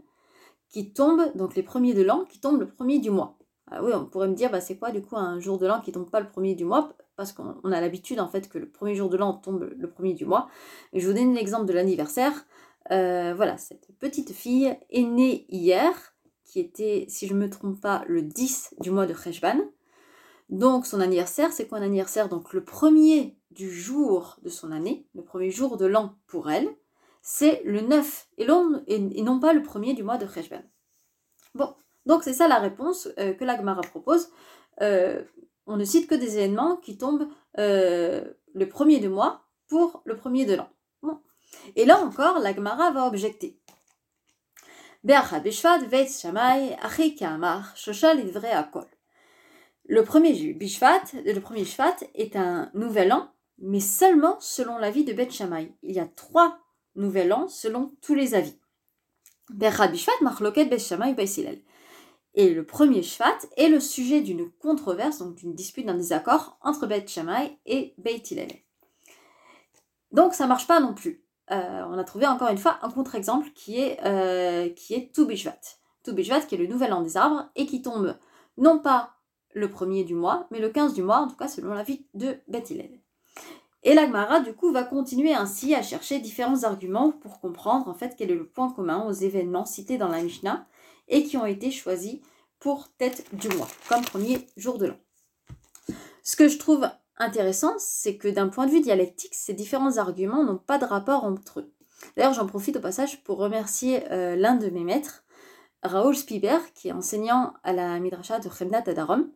qui 0.69 0.93
tombent, 0.93 1.31
donc 1.37 1.55
les 1.55 1.63
premiers 1.63 1.95
de 1.95 2.03
l'an, 2.03 2.25
qui 2.25 2.41
tombent 2.41 2.61
le 2.61 2.69
premier 2.69 2.99
du 2.99 3.11
mois. 3.11 3.39
Ah 3.71 3.83
oui, 3.85 3.93
on 3.95 4.05
pourrait 4.05 4.29
me 4.29 4.35
dire, 4.35 4.51
bah, 4.51 4.61
c'est 4.61 4.77
quoi 4.77 4.91
du 4.91 5.01
coup 5.01 5.17
un 5.17 5.39
jour 5.39 5.59
de 5.59 5.67
l'an 5.67 5.81
qui 5.81 5.93
tombe 5.93 6.11
pas 6.11 6.21
le 6.21 6.29
premier 6.29 6.55
du 6.55 6.65
mois? 6.65 6.93
Parce 7.15 7.33
qu'on 7.33 7.71
a 7.71 7.81
l'habitude 7.81 8.19
en 8.19 8.29
fait 8.29 8.49
que 8.49 8.59
le 8.59 8.69
premier 8.69 8.95
jour 8.97 9.09
de 9.11 9.17
l'an 9.17 9.35
tombe 9.35 9.71
le 9.77 9.91
premier 9.91 10.15
du 10.15 10.27
mois. 10.27 10.49
Je 10.93 11.07
vous 11.07 11.15
donne 11.15 11.35
l'exemple 11.35 11.67
de 11.67 11.73
l'anniversaire. 11.73 12.47
Euh, 12.91 13.33
voilà, 13.37 13.57
cette 13.59 13.89
petite 14.01 14.33
fille 14.33 14.77
est 14.91 15.05
née 15.05 15.47
hier, 15.49 15.95
qui 16.45 16.59
était, 16.59 17.07
si 17.09 17.29
je 17.29 17.35
ne 17.35 17.39
me 17.39 17.49
trompe 17.49 17.81
pas, 17.81 18.03
le 18.09 18.23
10 18.23 18.75
du 18.81 18.91
mois 18.91 19.07
de 19.07 19.15
Cheshvan. 19.15 19.61
Donc 20.49 20.85
son 20.85 21.01
anniversaire, 21.01 21.53
c'est 21.53 21.69
quoi 21.69 21.79
un 21.79 21.83
anniversaire? 21.83 22.29
Donc 22.29 22.53
le 22.53 22.65
premier 22.65 23.37
du 23.55 23.71
jour 23.71 24.37
de 24.43 24.49
son 24.49 24.73
année, 24.73 25.07
le 25.15 25.23
premier 25.23 25.51
jour 25.51 25.77
de 25.77 25.87
l'an 25.87 26.17
pour 26.27 26.51
elle, 26.51 26.69
c'est 27.23 27.63
le 27.65 27.81
9, 27.81 28.29
et, 28.39 28.47
et, 28.87 29.23
non 29.23 29.39
pas 29.39 29.53
le 29.53 29.63
premier 29.63 29.95
du 29.95 30.03
mois 30.03 30.19
de 30.19 30.27
Cheshvan. 30.27 30.63
Bon, 31.55 31.75
donc 32.07 32.25
c'est 32.25 32.33
ça 32.33 32.49
la 32.49 32.59
réponse 32.59 33.09
euh, 33.19 33.33
que 33.33 33.45
l'Agmara 33.45 33.83
propose. 33.83 34.31
Euh, 34.81 35.23
on 35.67 35.77
ne 35.77 35.85
cite 35.85 36.09
que 36.09 36.15
des 36.15 36.39
événements 36.39 36.77
qui 36.77 36.99
tombent 36.99 37.29
le 37.57 38.65
premier 38.69 38.99
du 38.99 39.09
mois 39.09 39.45
pour 39.69 40.03
le 40.05 40.17
premier 40.17 40.45
de 40.45 40.55
l'an. 40.55 40.69
Et 41.77 41.85
là 41.85 42.01
encore, 42.01 42.39
la 42.39 42.55
Gemara 42.55 42.91
va 42.91 43.07
objecter. 43.07 43.59
Le 45.05 45.21
premier 50.05 50.55
Bishvat, 50.55 51.03
le 51.13 51.39
premier 51.41 51.65
Shvat 51.65 51.97
est 52.15 52.37
un 52.37 52.71
nouvel 52.75 53.13
an, 53.13 53.33
mais 53.59 53.81
seulement 53.81 54.37
selon 54.41 54.79
l'avis 54.79 55.05
de 55.05 55.13
Beth 55.13 55.33
Shammai. 55.33 55.73
Il 55.83 55.93
y 55.93 56.01
a 56.01 56.07
trois 56.07 56.59
nouvel 56.95 57.33
an 57.33 57.49
selon 57.49 57.95
tous 58.01 58.15
les 58.15 58.35
avis. 58.35 58.57
Et 62.35 62.55
le 62.55 62.65
premier 62.65 63.03
Shvat 63.03 63.39
est 63.57 63.69
le 63.69 63.81
sujet 63.81 64.23
d'une 64.23 64.51
controverse, 64.51 65.19
donc 65.19 65.35
d'une 65.35 65.55
dispute, 65.55 65.87
d'un 65.87 65.95
désaccord 65.95 66.59
entre 66.63 66.87
Beth 66.87 67.09
Shammai 67.09 67.59
et 67.67 67.95
Beit 67.99 68.23
Hillel. 68.31 68.51
Donc 70.13 70.35
ça 70.35 70.47
marche 70.47 70.67
pas 70.67 70.81
non 70.81 70.95
plus. 70.95 71.25
Euh, 71.51 71.85
on 71.89 71.99
a 71.99 72.05
trouvé 72.05 72.27
encore 72.27 72.49
une 72.49 72.59
fois 72.59 72.79
un 72.83 72.91
contre-exemple 72.91 73.51
qui 73.55 73.81
est, 73.81 73.99
euh, 74.05 74.71
qui 74.71 74.95
est 74.95 75.15
Toubishvat. 75.15 75.61
Qui 76.05 76.11
est 76.11 76.59
le 76.59 76.67
nouvel 76.67 76.93
an 76.93 77.03
des 77.03 77.17
arbres 77.17 77.49
et 77.55 77.67
qui 77.67 77.81
tombe 77.83 78.17
non 78.57 78.79
pas 78.79 79.15
le 79.55 79.71
premier 79.71 80.05
du 80.05 80.15
mois, 80.15 80.49
mais 80.51 80.59
le 80.59 80.71
15 80.71 80.95
du 80.95 81.03
mois, 81.03 81.19
en 81.19 81.29
tout 81.29 81.37
cas 81.37 81.49
selon 81.49 81.75
l'avis 81.75 82.07
de 82.15 82.39
Beth 82.49 82.73
Et 83.85 83.95
l'Agmara, 83.95 84.41
du 84.41 84.55
coup, 84.55 84.73
va 84.73 84.85
continuer 84.85 85.35
ainsi 85.35 85.75
à 85.75 85.83
chercher 85.83 86.21
différents 86.21 86.63
arguments 86.63 87.11
pour 87.11 87.41
comprendre 87.41 87.89
en 87.89 87.95
fait 87.95 88.15
quel 88.17 88.31
est 88.31 88.37
le 88.37 88.47
point 88.47 88.71
commun 88.71 89.05
aux 89.07 89.13
événements 89.13 89.65
cités 89.65 89.99
dans 89.99 90.09
la 90.09 90.23
Mishnah 90.23 90.67
et 91.09 91.25
qui 91.25 91.37
ont 91.37 91.47
été 91.47 91.71
choisis 91.71 92.21
pour 92.61 92.89
tête 92.97 93.25
du 93.33 93.49
mois, 93.49 93.69
comme 93.89 94.05
premier 94.05 94.47
jour 94.57 94.79
de 94.79 94.87
l'an. 94.87 94.97
Ce 96.23 96.37
que 96.37 96.47
je 96.47 96.59
trouve 96.59 96.89
intéressant, 97.19 97.75
c'est 97.79 98.17
que 98.17 98.29
d'un 98.29 98.49
point 98.49 98.67
de 98.67 98.71
vue 98.71 98.81
dialectique, 98.81 99.35
ces 99.35 99.53
différents 99.53 99.97
arguments 99.97 100.45
n'ont 100.45 100.59
pas 100.59 100.79
de 100.79 100.85
rapport 100.85 101.25
entre 101.25 101.61
eux. 101.61 101.73
D'ailleurs, 102.17 102.35
j'en 102.35 102.47
profite 102.47 102.77
au 102.77 102.81
passage 102.81 103.23
pour 103.25 103.39
remercier 103.39 104.05
euh, 104.13 104.37
l'un 104.37 104.55
de 104.55 104.71
mes 104.71 104.85
maîtres, 104.85 105.25
Raoul 105.83 106.17
Spiber, 106.17 106.59
qui 106.75 106.89
est 106.89 106.93
enseignant 106.93 107.55
à 107.65 107.73
la 107.73 107.99
Midrasha 107.99 108.39
de 108.39 108.49
Chemnat 108.49 108.85
Adarom, 108.87 109.29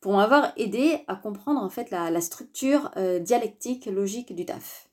pour 0.00 0.16
m'avoir 0.16 0.52
aidé 0.56 1.04
à 1.08 1.16
comprendre 1.16 1.60
en 1.60 1.68
fait 1.68 1.90
la, 1.90 2.20
structure 2.20 2.90
euh, 2.96 3.18
dialectique 3.18 3.86
logique 3.86 4.34
du 4.34 4.44
DAF. 4.44 4.88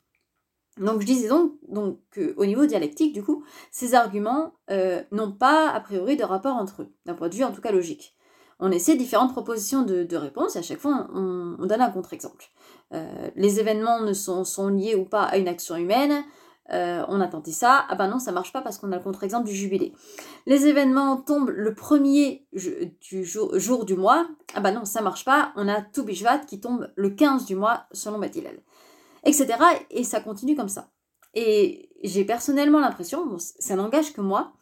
Donc 0.77 1.01
je 1.01 1.05
disais 1.05 1.29
donc, 1.29 1.53
donc 1.69 1.99
qu'au 2.13 2.45
niveau 2.45 2.65
dialectique, 2.65 3.13
du 3.13 3.23
coup, 3.23 3.43
ces 3.71 3.95
arguments 3.95 4.53
euh, 4.71 5.01
n'ont 5.11 5.31
pas 5.31 5.69
a 5.69 5.79
priori 5.79 6.17
de 6.17 6.23
rapport 6.23 6.55
entre 6.55 6.81
eux, 6.81 6.93
d'un 7.05 7.13
point 7.13 7.29
de 7.29 7.35
vue 7.35 7.43
en 7.43 7.51
tout 7.51 7.61
cas 7.61 7.71
logique 7.71 8.15
on 8.59 8.71
essaie 8.71 8.95
différentes 8.95 9.31
propositions 9.31 9.83
de, 9.83 10.15
réponses 10.15 10.55
et 10.55 10.59
à 10.59 10.61
chaque 10.61 10.79
fois 10.79 11.07
on, 11.13 11.65
donne 11.65 11.81
un 11.81 11.89
contre-exemple. 11.89 12.45
Euh, 12.93 13.29
les 13.35 13.59
événements 13.59 14.01
ne 14.01 14.13
sont, 14.13 14.67
liés 14.69 14.95
ou 14.95 15.05
pas 15.05 15.23
à 15.23 15.37
une 15.37 15.47
action 15.47 15.75
humaine. 15.75 16.23
Euh, 16.73 17.05
on 17.09 17.21
a 17.21 17.27
tenté 17.27 17.51
ça, 17.51 17.85
ah 17.87 17.95
ben 17.95 18.07
non, 18.07 18.17
ça 18.17 18.31
marche 18.31 18.51
pas 18.51 18.61
parce 18.61 18.79
qu'on 18.79 18.91
a 18.91 18.97
le 18.97 19.03
contre-exemple 19.03 19.47
du 19.47 19.53
jubilé. 19.53 19.93
Les 20.47 20.65
événements 20.65 21.17
tombent 21.17 21.51
le 21.51 21.75
premier 21.75 22.47
du 23.01 23.23
jour, 23.23 23.85
du 23.85 23.95
mois, 23.95 24.27
ah 24.55 24.61
ben 24.61 24.71
non, 24.71 24.83
ça 24.85 25.01
marche 25.01 25.25
pas, 25.25 25.53
on 25.55 25.67
a 25.67 25.81
tout 25.81 26.03
Bishvat 26.03 26.39
qui 26.39 26.59
tombe 26.59 26.91
le 26.95 27.11
15 27.11 27.45
du 27.45 27.55
mois 27.55 27.85
selon 27.91 28.17
Batilel. 28.17 28.63
Etc. 29.25 29.47
Et 29.91 30.03
ça 30.03 30.21
continue 30.21 30.55
comme 30.55 30.69
ça. 30.69 30.89
Et 31.35 31.89
j'ai 32.03 32.25
personnellement 32.25 32.79
l'impression, 32.79 33.25
bon, 33.25 33.37
ça 33.37 33.75
n'engage 33.75 34.13
que 34.13 34.21
moi, 34.21 34.53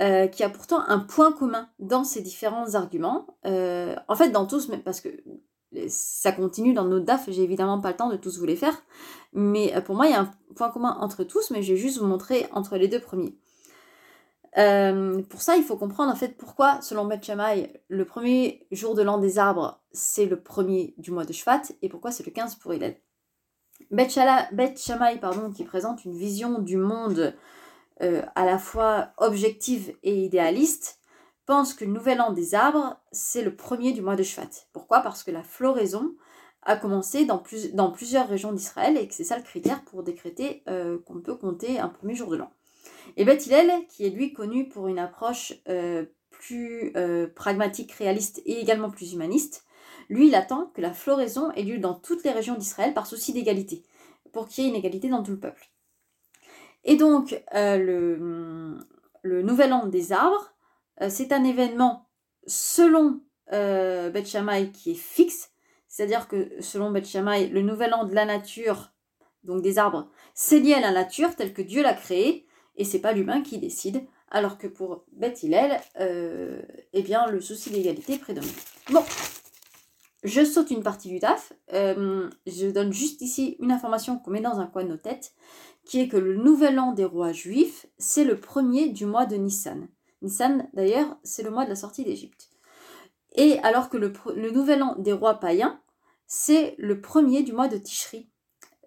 euh, 0.00 0.26
qui 0.26 0.42
a 0.42 0.50
pourtant 0.50 0.80
un 0.88 0.98
point 0.98 1.32
commun 1.32 1.70
dans 1.78 2.04
ces 2.04 2.20
différents 2.20 2.74
arguments. 2.74 3.26
Euh, 3.46 3.96
en 4.08 4.14
fait, 4.14 4.28
dans 4.28 4.46
tous, 4.46 4.70
parce 4.84 5.00
que 5.00 5.08
ça 5.88 6.32
continue 6.32 6.74
dans 6.74 6.84
nos 6.84 7.00
DAF, 7.00 7.30
j'ai 7.30 7.42
évidemment 7.42 7.80
pas 7.80 7.90
le 7.90 7.96
temps 7.96 8.10
de 8.10 8.16
tous 8.16 8.38
vous 8.38 8.46
les 8.46 8.56
faire, 8.56 8.82
mais 9.32 9.74
euh, 9.76 9.80
pour 9.80 9.94
moi, 9.94 10.06
il 10.06 10.12
y 10.12 10.14
a 10.14 10.20
un 10.20 10.30
point 10.54 10.70
commun 10.70 10.96
entre 11.00 11.24
tous, 11.24 11.50
mais 11.50 11.62
je 11.62 11.74
vais 11.74 11.78
juste 11.78 11.98
vous 11.98 12.06
montrer 12.06 12.46
entre 12.52 12.76
les 12.76 12.88
deux 12.88 13.00
premiers. 13.00 13.36
pour 15.28 15.42
ça, 15.42 15.56
il 15.56 15.64
faut 15.64 15.76
comprendre 15.76 16.12
en 16.12 16.16
fait 16.16 16.36
pourquoi, 16.36 16.80
selon 16.80 17.04
Beth 17.04 17.30
le 17.88 18.04
premier 18.04 18.66
jour 18.70 18.94
de 18.94 19.02
l'an 19.02 19.18
des 19.18 19.38
arbres, 19.38 19.80
c'est 19.92 20.26
le 20.26 20.40
premier 20.40 20.94
du 20.98 21.10
mois 21.10 21.24
de 21.24 21.32
Shvat, 21.32 21.62
et 21.82 21.88
pourquoi 21.88 22.10
c'est 22.10 22.26
le 22.26 22.32
15 22.32 22.56
pour 22.56 22.74
Hillel. 22.74 22.96
Beth 23.90 24.10
Shammai, 24.10 25.18
pardon, 25.20 25.50
qui 25.50 25.64
présente 25.64 26.04
une 26.04 26.16
vision 26.16 26.58
du 26.60 26.76
monde 26.76 27.34
euh, 28.02 28.22
à 28.34 28.44
la 28.44 28.58
fois 28.58 29.10
objective 29.16 29.94
et 30.02 30.24
idéaliste, 30.24 30.98
pense 31.46 31.74
que 31.74 31.84
le 31.84 31.92
nouvel 31.92 32.20
an 32.20 32.32
des 32.32 32.54
arbres, 32.54 33.00
c'est 33.12 33.42
le 33.42 33.54
premier 33.54 33.92
du 33.92 34.02
mois 34.02 34.16
de 34.16 34.22
Shvat. 34.22 34.50
Pourquoi? 34.72 35.00
Parce 35.00 35.22
que 35.22 35.30
la 35.30 35.42
floraison 35.42 36.14
a 36.62 36.76
commencé 36.76 37.24
dans, 37.24 37.38
plusieurs 37.38 38.28
régions 38.28 38.52
d'Israël 38.52 38.96
et 38.96 39.06
que 39.06 39.14
c'est 39.14 39.24
ça 39.24 39.36
le 39.36 39.44
critère 39.44 39.84
pour 39.84 40.02
décréter 40.02 40.64
euh, 40.68 40.98
qu'on 41.06 41.20
peut 41.20 41.36
compter 41.36 41.78
un 41.78 41.88
premier 41.88 42.14
jour 42.14 42.28
de 42.28 42.36
l'an. 42.36 42.50
Et 43.16 43.24
Beth 43.24 43.46
Hillel, 43.46 43.70
qui 43.88 44.04
est 44.04 44.10
lui 44.10 44.32
connu 44.32 44.68
pour 44.68 44.88
une 44.88 44.98
approche 44.98 45.54
euh, 45.68 46.04
plus 46.30 46.92
pragmatique, 47.34 47.92
réaliste 47.92 48.42
et 48.44 48.60
également 48.60 48.90
plus 48.90 49.14
humaniste, 49.14 49.66
lui, 50.08 50.28
il 50.28 50.34
attend 50.34 50.70
que 50.74 50.80
la 50.80 50.92
floraison 50.92 51.50
ait 51.52 51.62
lieu 51.62 51.78
dans 51.78 51.94
toutes 51.94 52.24
les 52.24 52.30
régions 52.30 52.54
d'Israël 52.54 52.94
par 52.94 53.06
souci 53.06 53.32
d'égalité, 53.32 53.82
pour 54.32 54.48
qu'il 54.48 54.64
y 54.64 54.66
ait 54.66 54.70
une 54.70 54.76
égalité 54.76 55.08
dans 55.08 55.22
tout 55.22 55.32
le 55.32 55.40
peuple. 55.40 55.70
Et 56.84 56.96
donc, 56.96 57.42
euh, 57.54 57.76
le, 59.24 59.42
Nouvel 59.42 59.72
An 59.72 59.86
des 59.86 60.12
arbres, 60.12 60.52
euh, 60.52 60.55
c'est 61.08 61.32
un 61.32 61.44
événement 61.44 62.06
selon 62.46 63.20
euh, 63.52 64.10
Beth 64.10 64.36
qui 64.72 64.90
est 64.92 64.94
fixe, 64.94 65.50
c'est-à-dire 65.88 66.28
que 66.28 66.50
selon 66.60 66.90
Beth 66.90 67.12
le 67.14 67.60
Nouvel 67.62 67.94
An 67.94 68.04
de 68.04 68.14
la 68.14 68.24
nature, 68.24 68.92
donc 69.44 69.62
des 69.62 69.78
arbres, 69.78 70.10
c'est 70.34 70.60
lié 70.60 70.74
à 70.74 70.80
la 70.80 70.92
nature 70.92 71.36
telle 71.36 71.52
que 71.52 71.62
Dieu 71.62 71.82
l'a 71.82 71.94
créée, 71.94 72.46
et 72.76 72.84
c'est 72.84 73.00
pas 73.00 73.12
l'humain 73.12 73.42
qui 73.42 73.58
décide, 73.58 74.02
alors 74.30 74.58
que 74.58 74.66
pour 74.66 75.04
Beth 75.12 75.42
Hillel, 75.42 75.80
euh, 76.00 76.60
eh 76.92 77.02
bien, 77.02 77.26
le 77.28 77.40
souci 77.40 77.70
d'égalité 77.70 78.18
prédomine. 78.18 78.50
Bon, 78.90 79.04
je 80.24 80.44
saute 80.44 80.70
une 80.70 80.82
partie 80.82 81.08
du 81.08 81.20
DAF, 81.20 81.52
euh, 81.72 82.28
je 82.46 82.66
donne 82.66 82.92
juste 82.92 83.22
ici 83.22 83.56
une 83.60 83.70
information 83.70 84.18
qu'on 84.18 84.32
met 84.32 84.40
dans 84.40 84.58
un 84.58 84.66
coin 84.66 84.82
de 84.82 84.88
nos 84.88 84.96
têtes, 84.96 85.32
qui 85.84 86.00
est 86.00 86.08
que 86.08 86.16
le 86.16 86.36
nouvel 86.36 86.80
an 86.80 86.92
des 86.92 87.04
rois 87.04 87.32
juifs, 87.32 87.86
c'est 87.96 88.24
le 88.24 88.40
premier 88.40 88.88
du 88.88 89.06
mois 89.06 89.26
de 89.26 89.36
Nissan. 89.36 89.88
Nissan, 90.22 90.68
d'ailleurs, 90.72 91.16
c'est 91.22 91.42
le 91.42 91.50
mois 91.50 91.64
de 91.64 91.70
la 91.70 91.76
sortie 91.76 92.04
d'Égypte. 92.04 92.50
Et 93.34 93.58
alors 93.60 93.90
que 93.90 93.96
le, 93.98 94.50
nouvel 94.50 94.82
an 94.82 94.94
des 94.98 95.12
rois 95.12 95.34
païens, 95.34 95.80
c'est 96.26 96.74
le 96.78 97.00
premier 97.00 97.42
du 97.42 97.52
mois 97.52 97.68
de 97.68 97.76
Tishri, 97.76 98.30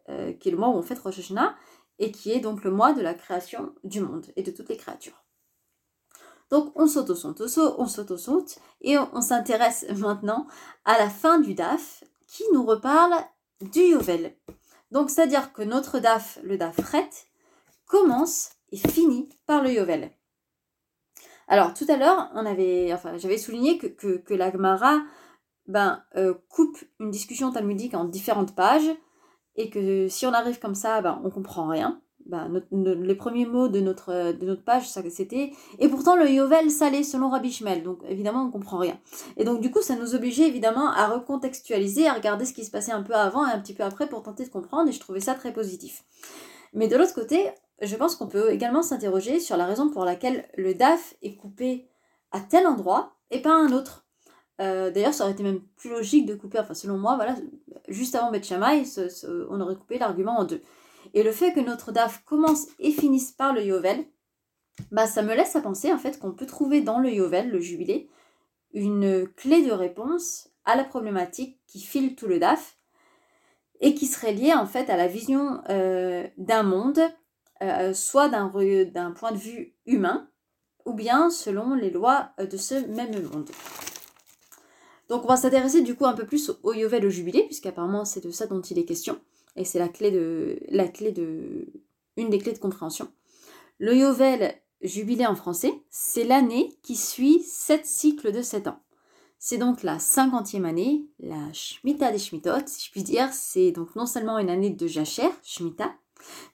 euh, 0.09 0.33
qui 0.33 0.49
est 0.49 0.51
le 0.51 0.57
mois 0.57 0.69
où 0.69 0.73
on 0.73 0.81
fête 0.81 0.99
Rosh 0.99 1.19
Hashanah, 1.19 1.55
et 1.99 2.11
qui 2.11 2.31
est 2.31 2.39
donc 2.39 2.63
le 2.63 2.71
mois 2.71 2.93
de 2.93 3.01
la 3.01 3.13
création 3.13 3.73
du 3.83 4.01
monde 4.01 4.25
et 4.35 4.43
de 4.43 4.51
toutes 4.51 4.69
les 4.69 4.77
créatures. 4.77 5.23
Donc 6.49 6.71
on 6.75 6.87
saute 6.87 7.11
au 7.11 7.15
saute 7.15 7.41
au 7.41 7.47
saut, 7.47 7.75
on 7.77 7.85
saute 7.85 8.11
au 8.11 8.17
saute, 8.17 8.57
et 8.81 8.97
on, 8.97 9.07
on 9.13 9.21
s'intéresse 9.21 9.85
maintenant 9.97 10.47
à 10.83 10.97
la 10.97 11.09
fin 11.09 11.39
du 11.39 11.53
DAF, 11.53 12.03
qui 12.27 12.43
nous 12.53 12.65
reparle 12.65 13.13
du 13.61 13.81
Yovel. 13.81 14.35
Donc 14.91 15.09
c'est-à-dire 15.09 15.53
que 15.53 15.61
notre 15.61 15.99
DAF, 15.99 16.39
le 16.43 16.57
DAF 16.57 16.77
Ret, 16.91 17.09
commence 17.85 18.51
et 18.71 18.77
finit 18.77 19.29
par 19.45 19.61
le 19.61 19.71
Yovel. 19.71 20.11
Alors 21.49 21.73
tout 21.73 21.85
à 21.89 21.97
l'heure, 21.97 22.29
on 22.35 22.45
avait, 22.45 22.93
enfin, 22.93 23.17
j'avais 23.17 23.39
souligné 23.39 23.79
que, 23.79 23.87
que, 23.87 24.17
que 24.17 24.35
la 24.35 24.51
Gemara 24.51 25.01
ben, 25.67 26.03
euh, 26.15 26.35
coupe 26.47 26.77
une 26.99 27.09
discussion 27.09 27.51
talmudique 27.51 27.95
en 27.95 28.05
différentes 28.05 28.55
pages 28.55 28.89
et 29.55 29.71
que 29.71 30.07
si 30.07 30.27
on 30.27 30.33
arrive 30.33 30.59
comme 30.59 30.75
ça, 30.75 31.01
ben, 31.01 31.19
on 31.23 31.31
comprend 31.31 31.67
rien. 31.67 32.01
Ben, 32.27 32.63
les 32.71 33.15
premiers 33.15 33.47
mots 33.47 33.67
de 33.67 33.79
notre, 33.79 34.33
de 34.33 34.45
notre 34.45 34.63
page, 34.63 34.87
c'était 34.87 35.51
et 35.79 35.89
pourtant 35.89 36.15
le 36.15 36.29
Yovel 36.29 36.69
salé 36.69 37.03
selon 37.03 37.31
Rabbi 37.31 37.51
Shmuel. 37.51 37.81
Donc 37.81 38.01
évidemment, 38.07 38.43
on 38.43 38.51
comprend 38.51 38.77
rien. 38.77 38.99
Et 39.35 39.43
donc 39.43 39.61
du 39.61 39.71
coup, 39.71 39.81
ça 39.81 39.95
nous 39.95 40.13
obligeait 40.13 40.47
évidemment 40.47 40.91
à 40.91 41.07
recontextualiser, 41.07 42.07
à 42.07 42.13
regarder 42.13 42.45
ce 42.45 42.53
qui 42.53 42.63
se 42.63 42.69
passait 42.69 42.91
un 42.91 43.01
peu 43.01 43.15
avant 43.15 43.47
et 43.47 43.51
un 43.51 43.59
petit 43.59 43.73
peu 43.73 43.83
après 43.83 44.07
pour 44.07 44.21
tenter 44.21 44.45
de 44.45 44.51
comprendre. 44.51 44.89
Et 44.89 44.91
je 44.91 44.99
trouvais 44.99 45.21
ça 45.21 45.33
très 45.33 45.51
positif. 45.51 46.03
Mais 46.73 46.87
de 46.87 46.95
l'autre 46.95 47.15
côté, 47.15 47.49
je 47.81 47.95
pense 47.95 48.15
qu'on 48.15 48.27
peut 48.27 48.51
également 48.51 48.81
s'interroger 48.81 49.39
sur 49.39 49.57
la 49.57 49.65
raison 49.65 49.89
pour 49.89 50.05
laquelle 50.05 50.47
le 50.57 50.73
DAF 50.73 51.15
est 51.21 51.35
coupé 51.35 51.87
à 52.31 52.39
tel 52.39 52.67
endroit 52.67 53.15
et 53.31 53.41
pas 53.41 53.51
à 53.51 53.57
un 53.57 53.71
autre. 53.71 54.05
Euh, 54.61 54.91
D'ailleurs, 54.91 55.13
ça 55.13 55.23
aurait 55.23 55.33
été 55.33 55.43
même 55.43 55.61
plus 55.77 55.89
logique 55.89 56.25
de 56.25 56.35
couper, 56.35 56.59
enfin 56.59 56.73
selon 56.73 56.97
moi, 56.97 57.15
voilà, 57.15 57.35
juste 57.87 58.15
avant 58.15 58.31
Beth 58.31 58.45
Shammai, 58.45 58.83
on 59.49 59.61
aurait 59.61 59.75
coupé 59.75 59.97
l'argument 59.97 60.39
en 60.39 60.43
deux. 60.43 60.61
Et 61.13 61.23
le 61.23 61.31
fait 61.31 61.53
que 61.53 61.61
notre 61.61 61.91
DAF 61.91 62.23
commence 62.25 62.67
et 62.79 62.91
finisse 62.91 63.31
par 63.31 63.53
le 63.53 63.63
Yovel, 63.63 64.05
bah, 64.91 65.07
ça 65.07 65.21
me 65.21 65.33
laisse 65.33 65.55
à 65.55 65.61
penser 65.61 65.91
en 65.91 65.97
fait 65.97 66.19
qu'on 66.19 66.31
peut 66.31 66.45
trouver 66.45 66.81
dans 66.81 66.99
le 66.99 67.11
Yovel, 67.11 67.49
le 67.49 67.59
jubilé, 67.59 68.09
une 68.73 69.27
clé 69.27 69.65
de 69.65 69.71
réponse 69.71 70.49
à 70.65 70.75
la 70.75 70.83
problématique 70.83 71.59
qui 71.67 71.79
file 71.81 72.15
tout 72.15 72.27
le 72.27 72.39
DAF 72.39 72.77
et 73.81 73.93
qui 73.95 74.05
serait 74.05 74.33
liée 74.33 74.53
en 74.53 74.65
fait 74.65 74.89
à 74.89 74.97
la 74.97 75.07
vision 75.07 75.61
euh, 75.69 76.27
d'un 76.37 76.63
monde, 76.63 76.99
euh, 77.61 77.93
soit 77.93 78.29
d'un 78.29 78.49
point 79.11 79.31
de 79.31 79.37
vue 79.37 79.75
humain, 79.85 80.29
ou 80.85 80.93
bien 80.93 81.29
selon 81.29 81.75
les 81.75 81.89
lois 81.89 82.31
de 82.39 82.57
ce 82.57 82.75
même 82.87 83.11
monde. 83.31 83.49
Donc 85.09 85.23
on 85.25 85.27
va 85.27 85.37
s'intéresser 85.37 85.81
du 85.81 85.95
coup 85.95 86.05
un 86.05 86.13
peu 86.13 86.25
plus 86.25 86.51
au 86.63 86.73
Yovel 86.73 87.05
au 87.05 87.09
jubilé, 87.09 87.43
puisqu'apparemment 87.43 88.05
c'est 88.05 88.23
de 88.23 88.31
ça 88.31 88.47
dont 88.47 88.61
il 88.61 88.77
est 88.77 88.85
question, 88.85 89.19
et 89.55 89.65
c'est 89.65 89.79
la 89.79 89.89
clé 89.89 90.11
de 90.11 91.67
une 92.17 92.29
des 92.29 92.37
clés 92.37 92.53
de 92.53 92.59
compréhension. 92.59 93.11
Le 93.79 93.95
Yovel 93.95 94.53
jubilé 94.81 95.25
en 95.25 95.35
français, 95.35 95.73
c'est 95.89 96.23
l'année 96.23 96.77
qui 96.83 96.95
suit 96.95 97.41
sept 97.43 97.85
cycles 97.85 98.31
de 98.31 98.41
sept 98.41 98.67
ans. 98.67 98.79
C'est 99.41 99.57
donc 99.57 99.83
la 99.83 99.99
cinquantième 99.99 100.65
année, 100.65 101.05
la 101.19 101.53
Shemitah 101.53 102.11
des 102.11 102.19
Shmitot, 102.19 102.67
si 102.67 102.85
je 102.85 102.91
puis 102.91 103.03
dire. 103.03 103.29
C'est 103.31 103.71
donc 103.71 103.95
non 103.95 104.05
seulement 104.05 104.37
une 104.37 104.49
année 104.49 104.69
de 104.69 104.87
Jacher, 104.87 105.29
Shemitah, 105.43 105.93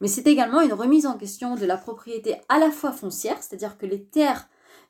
mais 0.02 0.08
c'est 0.08 0.28
également 0.28 0.62
une 0.62 0.74
remise 0.74 1.06
en 1.06 1.18
question 1.18 1.56
de 1.56 1.66
la 1.66 1.78
propriété 1.78 2.36
à 2.50 2.60
la 2.60 2.72
fois 2.72 2.92
foncière, 2.92 3.42
c'est-à-dire 3.42 3.78
que 3.78 3.86
les 3.86 4.04
terres 4.04 4.48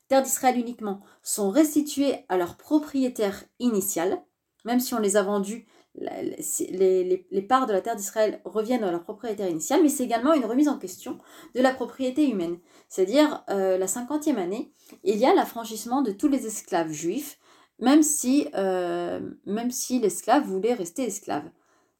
terres 0.07 0.23
d'Israël 0.23 0.57
uniquement, 0.57 1.01
sont 1.23 1.49
restituées 1.49 2.25
à 2.29 2.37
leur 2.37 2.57
propriétaire 2.57 3.43
initial, 3.59 4.21
même 4.63 4.79
si 4.79 4.93
on 4.93 4.99
les 4.99 5.17
a 5.17 5.23
vendues, 5.23 5.67
les, 5.97 7.45
parts 7.47 7.67
de 7.67 7.73
la 7.73 7.81
terre 7.81 7.95
d'Israël 7.95 8.41
reviennent 8.43 8.83
à 8.83 8.91
leur 8.91 9.03
propriétaire 9.03 9.49
initial, 9.49 9.81
mais 9.81 9.89
c'est 9.89 10.03
également 10.03 10.33
une 10.33 10.45
remise 10.45 10.67
en 10.67 10.77
question 10.77 11.19
de 11.53 11.61
la 11.61 11.73
propriété 11.73 12.29
humaine. 12.29 12.57
C'est-à-dire, 12.89 13.43
euh, 13.49 13.77
la 13.77 13.87
cinquantième 13.87 14.37
année, 14.37 14.71
il 15.03 15.15
y 15.15 15.25
a 15.25 15.33
l'affranchissement 15.33 16.01
de 16.01 16.11
tous 16.11 16.27
les 16.27 16.45
esclaves 16.45 16.91
juifs, 16.91 17.39
même 17.79 18.03
si, 18.03 18.47
euh, 18.55 19.21
même 19.45 19.71
si 19.71 19.99
l'esclave 19.99 20.43
voulait 20.43 20.73
rester 20.73 21.03
esclave. 21.03 21.49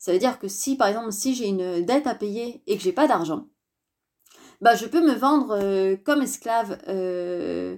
Ça 0.06 0.12
veut 0.12 0.20
dire 0.20 0.38
que 0.38 0.48
si, 0.48 0.78
par 0.78 0.88
exemple, 0.88 1.12
si 1.12 1.34
j'ai 1.34 1.48
une 1.48 1.84
dette 1.84 2.06
à 2.06 2.14
payer 2.14 2.62
et 2.68 2.78
que 2.78 2.84
j'ai 2.84 2.92
pas 2.92 3.08
d'argent, 3.08 3.48
bah, 4.62 4.76
je 4.76 4.86
peux 4.86 5.02
me 5.02 5.16
vendre 5.16 5.58
euh, 5.60 5.96
comme 5.96 6.22
esclave 6.22 6.78
euh, 6.88 7.76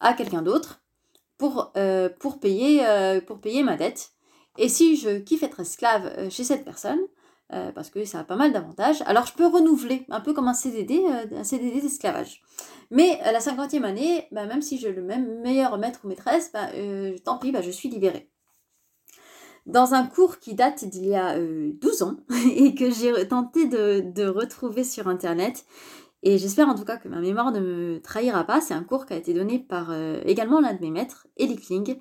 à 0.00 0.14
quelqu'un 0.14 0.42
d'autre 0.42 0.82
pour, 1.36 1.70
euh, 1.76 2.08
pour 2.08 2.40
payer 2.40 2.82
ma 3.62 3.76
dette. 3.76 4.10
Et 4.56 4.68
si 4.68 4.96
je 4.96 5.20
kiffe 5.20 5.44
être 5.44 5.60
esclave 5.60 6.28
chez 6.30 6.42
cette 6.42 6.64
personne, 6.64 6.98
parce 7.48 7.90
que 7.90 8.04
ça 8.04 8.18
a 8.18 8.24
pas 8.24 8.34
mal 8.34 8.52
d'avantages, 8.52 9.00
alors 9.06 9.26
je 9.26 9.34
peux 9.34 9.46
renouveler, 9.46 10.04
un 10.10 10.20
peu 10.20 10.34
comme 10.34 10.48
un 10.48 10.54
CDD, 10.54 11.00
un 11.32 11.44
CDD 11.44 11.80
d'esclavage. 11.80 12.42
Mais 12.90 13.20
à 13.20 13.30
la 13.30 13.38
cinquantième 13.38 13.84
année, 13.84 14.26
bah, 14.32 14.46
même 14.46 14.62
si 14.62 14.78
j'ai 14.78 14.90
le 14.90 15.02
même 15.02 15.42
meilleur 15.42 15.78
maître 15.78 16.00
ou 16.02 16.08
maîtresse, 16.08 16.50
bah, 16.52 16.70
tant 17.24 17.38
pis, 17.38 17.52
bah, 17.52 17.62
je 17.62 17.70
suis 17.70 17.88
libérée 17.88 18.32
dans 19.68 19.92
un 19.94 20.06
cours 20.06 20.38
qui 20.38 20.54
date 20.54 20.84
d'il 20.86 21.06
y 21.06 21.14
a 21.14 21.36
euh, 21.36 21.72
12 21.74 22.02
ans 22.02 22.16
et 22.54 22.74
que 22.74 22.90
j'ai 22.90 23.28
tenté 23.28 23.66
de, 23.66 24.26
retrouver 24.26 24.82
sur 24.82 25.06
Internet. 25.08 25.64
Et 26.24 26.36
j'espère 26.36 26.68
en 26.68 26.74
tout 26.74 26.84
cas 26.84 26.96
que 26.96 27.06
ma 27.06 27.20
mémoire 27.20 27.52
ne 27.52 27.60
me 27.60 28.00
trahira 28.00 28.42
pas. 28.44 28.60
C'est 28.60 28.74
un 28.74 28.82
cours 28.82 29.06
qui 29.06 29.12
a 29.12 29.16
été 29.16 29.34
donné 29.34 29.60
par 29.60 29.90
euh, 29.90 30.20
également 30.24 30.60
l'un 30.60 30.74
de 30.74 30.80
mes 30.80 30.90
maîtres, 30.90 31.28
Eli 31.36 31.56
Kling, 31.56 31.98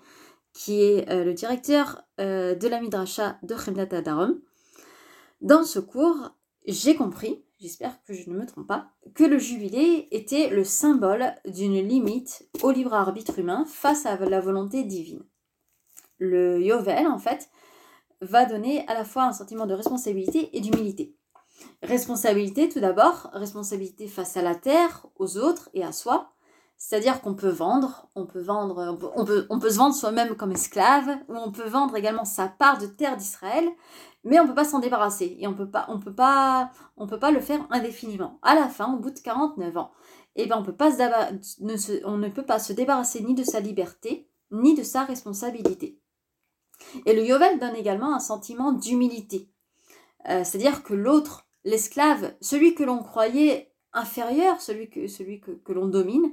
qui 0.54 0.82
est 0.82 1.08
euh, 1.12 1.24
le 1.24 1.34
directeur 1.34 2.02
euh, 2.20 2.56
de 2.56 2.68
la 2.68 2.82
Midrasha 2.82 3.38
de 3.44 3.56
Chemdat 3.56 3.86
Darom. 4.02 4.40
Dans 5.42 5.64
ce 5.64 5.78
cours, 5.78 6.32
j'ai 6.66 6.96
compris, 6.96 7.44
j'espère 7.60 8.04
que 8.06 8.14
je 8.14 8.30
ne 8.30 8.36
me 8.36 8.46
trompe 8.46 8.66
pas, 8.66 8.90
que 9.14 9.24
le 9.24 9.38
jubilé 9.38 10.08
était 10.10 10.50
le 10.50 10.64
symbole 10.64 11.36
d'une 11.46 11.88
limite 11.88 12.50
au 12.64 12.72
libre 12.72 12.96
arbitre 12.96 13.38
humain 13.38 13.66
face 13.68 14.08
à 14.08 14.18
la 14.18 14.40
volonté 14.40 14.84
divine. 14.84 15.24
Le 16.20 16.62
Yovel, 16.62 17.08
en 17.08 17.18
fait, 17.18 17.50
va 18.22 18.46
donner 18.46 18.88
à 18.88 18.94
la 18.94 19.06
fois 19.06 19.24
un 19.24 19.34
sentiment 19.34 19.66
de 19.66 19.74
responsabilité 19.74 20.56
et 20.56 20.62
d'humilité. 20.62 21.16
Responsabilité 21.84 22.70
tout 22.70 22.80
d'abord, 22.80 23.30
responsabilité 23.34 24.08
face 24.08 24.38
à 24.38 24.42
la 24.42 24.56
terre, 24.56 25.08
aux 25.18 25.38
autres 25.38 25.70
et 25.74 25.84
à 25.84 25.92
soi. 25.92 26.32
C'est-à-dire 26.80 27.22
qu'on 27.22 27.34
peut 27.34 27.50
vendre, 27.50 28.08
on 28.14 28.28
peut 28.28 28.42
vendre, 28.42 29.00
on 29.16 29.26
peut, 29.26 29.70
se 29.70 29.78
vendre 29.78 29.96
soi-même 29.96 30.36
comme 30.36 30.52
esclave, 30.52 31.10
ou 31.28 31.36
on 31.36 31.52
peut 31.52 31.68
vendre 31.68 31.96
également 31.96 32.26
sa 32.26 32.48
part 32.48 32.78
de 32.78 32.86
terre 32.86 33.18
d'Israël, 33.18 33.68
mais 34.24 34.40
on 34.40 34.46
peut 34.46 34.54
pas 34.54 34.64
s'en 34.64 34.78
débarrasser 34.78 35.38
et 35.40 35.48
on 35.48 35.56
peut 35.56 35.70
pas, 35.70 35.88
on 35.90 36.00
peut 36.00 36.14
pas, 36.14 36.72
le 37.32 37.40
faire 37.40 37.66
indéfiniment. 37.72 38.38
À 38.44 38.54
la 38.54 38.68
fin, 38.68 38.94
au 38.94 39.00
bout 39.00 39.10
de 39.10 39.20
49 39.20 39.76
ans, 39.78 39.92
eh 40.36 40.46
ben 40.46 40.58
on 40.58 40.62
ne 40.62 42.06
on 42.06 42.18
ne 42.18 42.30
peut 42.30 42.46
pas 42.46 42.60
se 42.60 42.74
débarrasser 42.74 43.24
ni 43.24 43.34
de 43.34 43.44
sa 43.44 43.60
liberté 43.60 44.30
ni 44.52 44.76
de 44.76 44.84
sa 44.84 45.04
responsabilité. 45.04 46.00
Et 47.06 47.14
le 47.14 47.26
Yovel 47.26 47.60
donne 47.60 47.76
également 47.76 48.14
un 48.14 48.20
sentiment 48.20 48.72
d'humilité. 48.72 49.50
Euh, 50.30 50.44
C'est-à-dire 50.44 50.84
que 50.84 50.94
l'autre, 50.94 51.48
l'esclave, 51.64 52.34
celui 52.42 52.76
que 52.76 52.84
l'on 52.84 53.04
croyait 53.04 53.72
inférieur, 53.94 54.62
celui 54.62 54.90
que, 54.90 55.72
l'on 55.72 55.88
domine, 55.88 56.32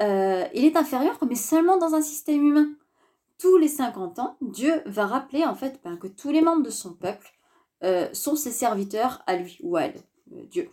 euh, 0.00 0.44
il 0.54 0.64
est 0.64 0.76
inférieur, 0.76 1.18
mais 1.28 1.34
seulement 1.34 1.76
dans 1.76 1.94
un 1.94 2.02
système 2.02 2.46
humain. 2.46 2.68
Tous 3.38 3.56
les 3.56 3.68
50 3.68 4.18
ans, 4.20 4.36
Dieu 4.40 4.82
va 4.86 5.06
rappeler 5.06 5.44
en 5.44 5.54
fait 5.54 5.80
ben, 5.82 5.96
que 5.96 6.06
tous 6.06 6.30
les 6.30 6.40
membres 6.40 6.62
de 6.62 6.70
son 6.70 6.94
peuple 6.94 7.32
euh, 7.82 8.08
sont 8.12 8.36
ses 8.36 8.52
serviteurs 8.52 9.22
à 9.26 9.36
lui 9.36 9.58
ou 9.62 9.76
à 9.76 9.82
elle, 9.82 10.02
Dieu. 10.50 10.68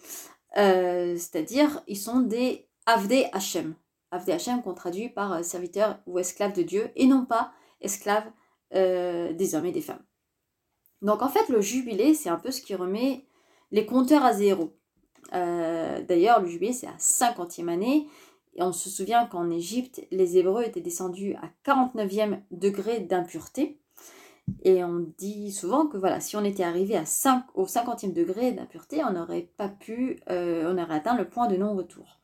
C'est-à-dire, 0.54 1.82
ils 1.88 1.98
sont 1.98 2.20
des 2.20 2.68
Avdé 2.86 3.28
Hachem. 3.32 3.74
Avdé 4.12 4.34
Hachem 4.34 4.62
qu'on 4.62 4.74
traduit 4.74 5.10
par 5.10 5.44
serviteur 5.46 6.00
ou 6.06 6.20
esclave 6.20 6.54
de 6.54 6.62
Dieu, 6.62 6.92
et 6.96 7.08
non 7.08 7.26
pas 7.26 7.52
esclave 7.80 8.30
euh, 8.74 9.34
des 9.34 9.56
hommes 9.56 9.66
et 9.66 9.72
des 9.72 9.82
femmes. 9.82 10.04
Donc 11.02 11.22
en 11.22 11.30
fait, 11.30 11.50
le 11.50 11.62
jubilé, 11.62 12.14
c'est 12.14 12.30
un 12.30 12.38
peu 12.38 12.52
ce 12.52 12.62
qui 12.62 12.76
remet 12.76 13.26
les 13.72 13.86
compteurs 13.86 14.24
à 14.24 14.34
zéro. 14.34 14.74
Euh, 15.34 16.02
D'ailleurs, 16.02 16.42
le 16.42 16.48
jubilé, 16.48 16.74
c'est 16.74 16.88
à 16.88 16.98
50e 16.98 17.70
année. 17.70 18.08
Et 18.56 18.64
on 18.64 18.74
se 18.74 18.90
souvient 18.90 19.26
qu'en 19.26 19.50
Égypte, 19.50 20.06
les 20.12 20.38
Hébreux 20.38 20.64
étaient 20.64 20.82
descendus 20.82 21.36
à 21.36 21.50
49e 21.66 22.42
degré 22.52 23.00
d'impureté. 23.00 23.80
Et 24.64 24.84
on 24.84 25.06
dit 25.18 25.52
souvent 25.52 25.88
que 25.88 25.98
voilà, 25.98 26.20
si 26.20 26.36
on 26.36 26.44
était 26.44 26.64
arrivé 26.64 26.98
à 26.98 27.06
5, 27.06 27.46
au 27.54 27.66
50e 27.66 28.12
degré 28.12 28.52
d'impureté, 28.52 29.04
on 29.06 29.14
n'aurait 29.14 29.50
pas 29.56 29.70
pu, 29.70 30.20
euh, 30.30 30.72
on 30.72 30.82
aurait 30.82 30.96
atteint 30.96 31.16
le 31.16 31.30
point 31.30 31.48
de 31.48 31.56
non-retour. 31.56 32.20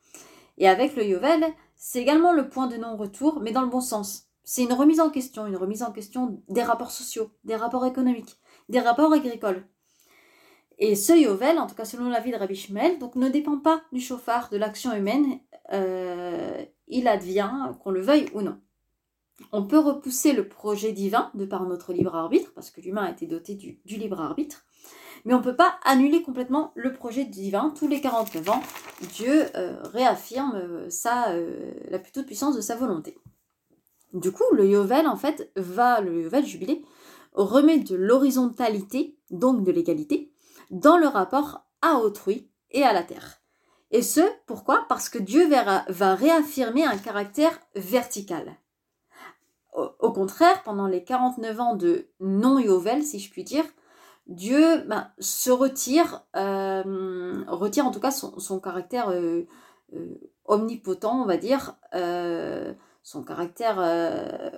Et 0.58 0.68
avec 0.68 0.96
le 0.96 1.04
Yovel, 1.04 1.44
c'est 1.76 2.00
également 2.00 2.32
le 2.32 2.48
point 2.48 2.66
de 2.66 2.76
non-retour, 2.76 3.40
mais 3.40 3.52
dans 3.52 3.62
le 3.62 3.68
bon 3.68 3.80
sens. 3.80 4.27
C'est 4.50 4.62
une 4.62 4.72
remise 4.72 4.98
en 4.98 5.10
question, 5.10 5.46
une 5.46 5.58
remise 5.58 5.82
en 5.82 5.92
question 5.92 6.42
des 6.48 6.62
rapports 6.62 6.90
sociaux, 6.90 7.30
des 7.44 7.54
rapports 7.54 7.84
économiques, 7.84 8.38
des 8.70 8.80
rapports 8.80 9.12
agricoles. 9.12 9.68
Et 10.78 10.96
ce 10.96 11.12
Yovel, 11.12 11.58
en 11.58 11.66
tout 11.66 11.74
cas 11.74 11.84
selon 11.84 12.08
l'avis 12.08 12.30
de 12.30 12.36
Rabbi 12.36 12.54
Shmuel, 12.54 12.96
ne 13.14 13.28
dépend 13.28 13.58
pas 13.58 13.82
du 13.92 14.00
chauffard, 14.00 14.48
de 14.48 14.56
l'action 14.56 14.94
humaine, 14.94 15.38
euh, 15.74 16.64
il 16.86 17.08
advient 17.08 17.52
qu'on 17.82 17.90
le 17.90 18.00
veuille 18.00 18.24
ou 18.32 18.40
non. 18.40 18.58
On 19.52 19.66
peut 19.66 19.78
repousser 19.78 20.32
le 20.32 20.48
projet 20.48 20.92
divin 20.92 21.30
de 21.34 21.44
par 21.44 21.66
notre 21.66 21.92
libre 21.92 22.16
arbitre, 22.16 22.50
parce 22.54 22.70
que 22.70 22.80
l'humain 22.80 23.04
a 23.04 23.10
été 23.10 23.26
doté 23.26 23.54
du, 23.54 23.82
libre 23.84 24.18
arbitre, 24.18 24.64
mais 25.26 25.34
on 25.34 25.40
ne 25.40 25.44
peut 25.44 25.56
pas 25.56 25.78
annuler 25.84 26.22
complètement 26.22 26.72
le 26.74 26.94
projet 26.94 27.26
divin. 27.26 27.68
Tous 27.78 27.86
les 27.86 28.00
49 28.00 28.48
ans, 28.48 28.62
Dieu 29.12 29.44
euh, 29.56 29.76
réaffirme 29.92 30.54
euh, 30.56 31.72
la 31.90 31.98
toute 31.98 32.24
puissance 32.24 32.56
de 32.56 32.62
sa 32.62 32.76
volonté. 32.76 33.18
Du 34.18 34.32
coup, 34.32 34.44
le 34.52 34.66
Yovel, 34.66 35.06
en 35.06 35.16
fait, 35.16 35.50
va, 35.56 36.00
le 36.00 36.22
Yovel 36.22 36.44
jubilé, 36.44 36.84
remet 37.34 37.78
de 37.78 37.94
l'horizontalité, 37.94 39.16
donc 39.30 39.62
de 39.62 39.70
l'égalité, 39.70 40.32
dans 40.70 40.98
le 40.98 41.06
rapport 41.06 41.66
à 41.82 41.98
autrui 41.98 42.50
et 42.70 42.82
à 42.82 42.92
la 42.92 43.02
terre. 43.02 43.40
Et 43.90 44.02
ce, 44.02 44.20
pourquoi? 44.46 44.84
Parce 44.88 45.08
que 45.08 45.18
Dieu 45.18 45.48
va, 45.48 46.14
réaffirmer 46.14 46.84
un 46.84 46.98
caractère 46.98 47.58
vertical. 47.74 48.56
Au, 49.72 50.12
contraire, 50.12 50.62
pendant 50.64 50.88
les 50.88 51.04
49 51.04 51.60
ans 51.60 51.76
de 51.76 52.08
non-Yovel, 52.20 53.04
si 53.04 53.20
je 53.20 53.30
puis 53.30 53.44
dire, 53.44 53.64
Dieu 54.26 54.82
ben, 54.88 55.08
se 55.20 55.50
retire, 55.50 56.22
euh, 56.36 57.44
retire 57.46 57.86
en 57.86 57.92
tout 57.92 58.00
cas 58.00 58.10
son, 58.10 58.60
caractère 58.60 59.10
euh, 59.10 59.46
euh, 59.94 60.20
omnipotent, 60.44 61.22
on 61.22 61.26
va 61.26 61.36
dire, 61.36 61.76
son 63.02 63.22
caractère 63.22 63.76
euh, 63.80 64.50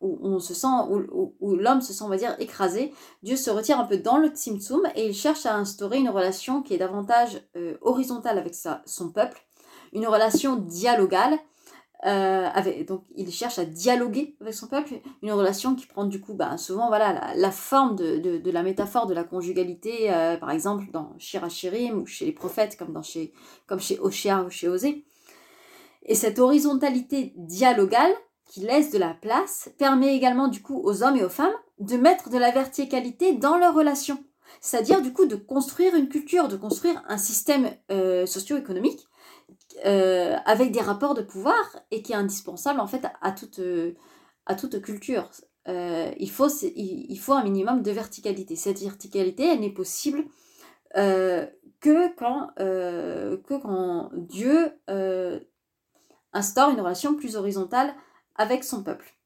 où 0.00 0.18
on 0.22 0.38
se 0.38 0.54
sent, 0.54 0.66
où, 0.90 1.34
où- 1.40 1.56
l'homme 1.56 1.80
se 1.80 1.92
sent, 1.92 2.04
on 2.04 2.08
va 2.08 2.16
dire, 2.16 2.34
écrasé. 2.38 2.92
Dieu 3.22 3.36
se 3.36 3.50
retire 3.50 3.78
un 3.80 3.84
peu 3.84 3.98
dans 3.98 4.18
le 4.18 4.28
Tzimtzum 4.28 4.82
et 4.94 5.06
il 5.06 5.14
cherche 5.14 5.46
à 5.46 5.56
instaurer 5.56 5.98
une 5.98 6.08
relation 6.10 6.62
qui 6.62 6.74
est 6.74 6.78
davantage 6.78 7.42
euh, 7.56 7.76
horizontale 7.82 8.38
avec 8.38 8.54
sa, 8.54 8.82
son 8.86 9.10
peuple, 9.10 9.40
une 9.92 10.06
relation 10.06 10.56
dialogale. 10.56 11.38
euh, 12.06 12.48
avec, 12.54 12.86
donc 12.88 13.04
il 13.16 13.32
cherche 13.32 13.58
à 13.58 13.64
dialoguer 13.66 14.36
avec 14.42 14.54
son 14.54 14.68
peuple, 14.68 14.94
une 15.22 15.32
relation 15.32 15.74
qui 15.76 15.86
prend 15.86 16.04
du 16.06 16.20
coup 16.20 16.34
bah, 16.34 16.58
souvent 16.58 16.88
voilà, 16.88 17.14
la, 17.14 17.34
la 17.36 17.52
forme 17.52 17.96
de, 17.96 18.18
de- 18.38 18.52
la 18.52 18.62
métaphore 18.62 19.06
de 19.08 19.14
la 19.14 19.24
conjugalité, 19.24 20.10
par 20.40 20.52
exemple 20.52 20.84
dans 20.92 21.14
Shirachirim 21.18 21.98
ou 21.98 22.06
chez 22.06 22.26
les 22.26 22.32
prophètes 22.32 22.76
comme, 22.78 22.92
dans 22.92 23.02
chez, 23.02 23.32
comme 23.66 23.80
chez 23.80 23.98
Oshia 24.00 24.44
ou 24.44 24.50
chez 24.50 24.68
Osée. 24.68 25.05
Et 26.06 26.14
cette 26.14 26.38
horizontalité 26.38 27.32
dialogale 27.36 28.12
qui 28.46 28.60
laisse 28.60 28.90
de 28.90 28.98
la 28.98 29.12
place 29.12 29.70
permet 29.76 30.16
également 30.16 30.48
du 30.48 30.62
coup 30.62 30.80
aux 30.82 31.02
hommes 31.02 31.16
et 31.16 31.24
aux 31.24 31.28
femmes 31.28 31.54
de 31.78 31.96
mettre 31.96 32.30
de 32.30 32.38
la 32.38 32.52
verticalité 32.52 33.34
dans 33.34 33.58
leurs 33.58 33.74
relations. 33.74 34.22
C'est-à-dire 34.60 35.02
du 35.02 35.12
coup 35.12 35.26
de 35.26 35.36
construire 35.36 35.94
une 35.94 36.08
culture, 36.08 36.48
de 36.48 36.56
construire 36.56 37.02
un 37.08 37.18
système 37.18 37.70
euh, 37.90 38.24
socio-économique 38.24 39.06
euh, 39.84 40.36
avec 40.46 40.72
des 40.72 40.80
rapports 40.80 41.14
de 41.14 41.22
pouvoir 41.22 41.62
et 41.90 42.00
qui 42.02 42.12
est 42.12 42.16
indispensable 42.16 42.80
en 42.80 42.86
fait 42.86 43.04
à, 43.20 43.32
toute, 43.32 43.58
euh, 43.58 43.92
à 44.46 44.54
toute 44.54 44.80
culture. 44.80 45.28
Euh, 45.68 46.10
il, 46.18 46.30
faut, 46.30 46.48
il, 46.48 47.18
faut 47.18 47.32
un 47.32 47.42
minimum 47.42 47.82
de 47.82 47.90
verticalité. 47.90 48.54
Cette 48.56 48.80
verticalité, 48.80 49.46
elle 49.46 49.60
n'est 49.60 49.74
possible 49.74 50.24
que, 50.94 52.14
quand, 52.16 52.50
que 52.56 53.60
quand 53.60 54.10
Dieu 54.14 54.70
instaure 56.36 56.70
une 56.70 56.80
relation 56.80 57.14
plus 57.14 57.36
horizontale 57.36 57.94
avec 58.36 58.62
son 58.62 58.82
peuple. 58.82 59.16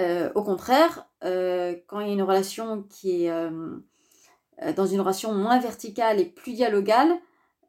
Euh, 0.00 0.30
au 0.34 0.42
contraire, 0.42 1.08
euh, 1.22 1.74
quand 1.86 2.00
il 2.00 2.08
y 2.08 2.10
a 2.10 2.12
une 2.12 2.22
relation 2.22 2.82
qui 2.82 3.24
est 3.24 3.30
euh, 3.30 3.78
dans 4.76 4.86
une 4.86 5.00
relation 5.00 5.32
moins 5.32 5.58
verticale 5.58 6.20
et 6.20 6.26
plus 6.26 6.52
dialogale, 6.52 7.12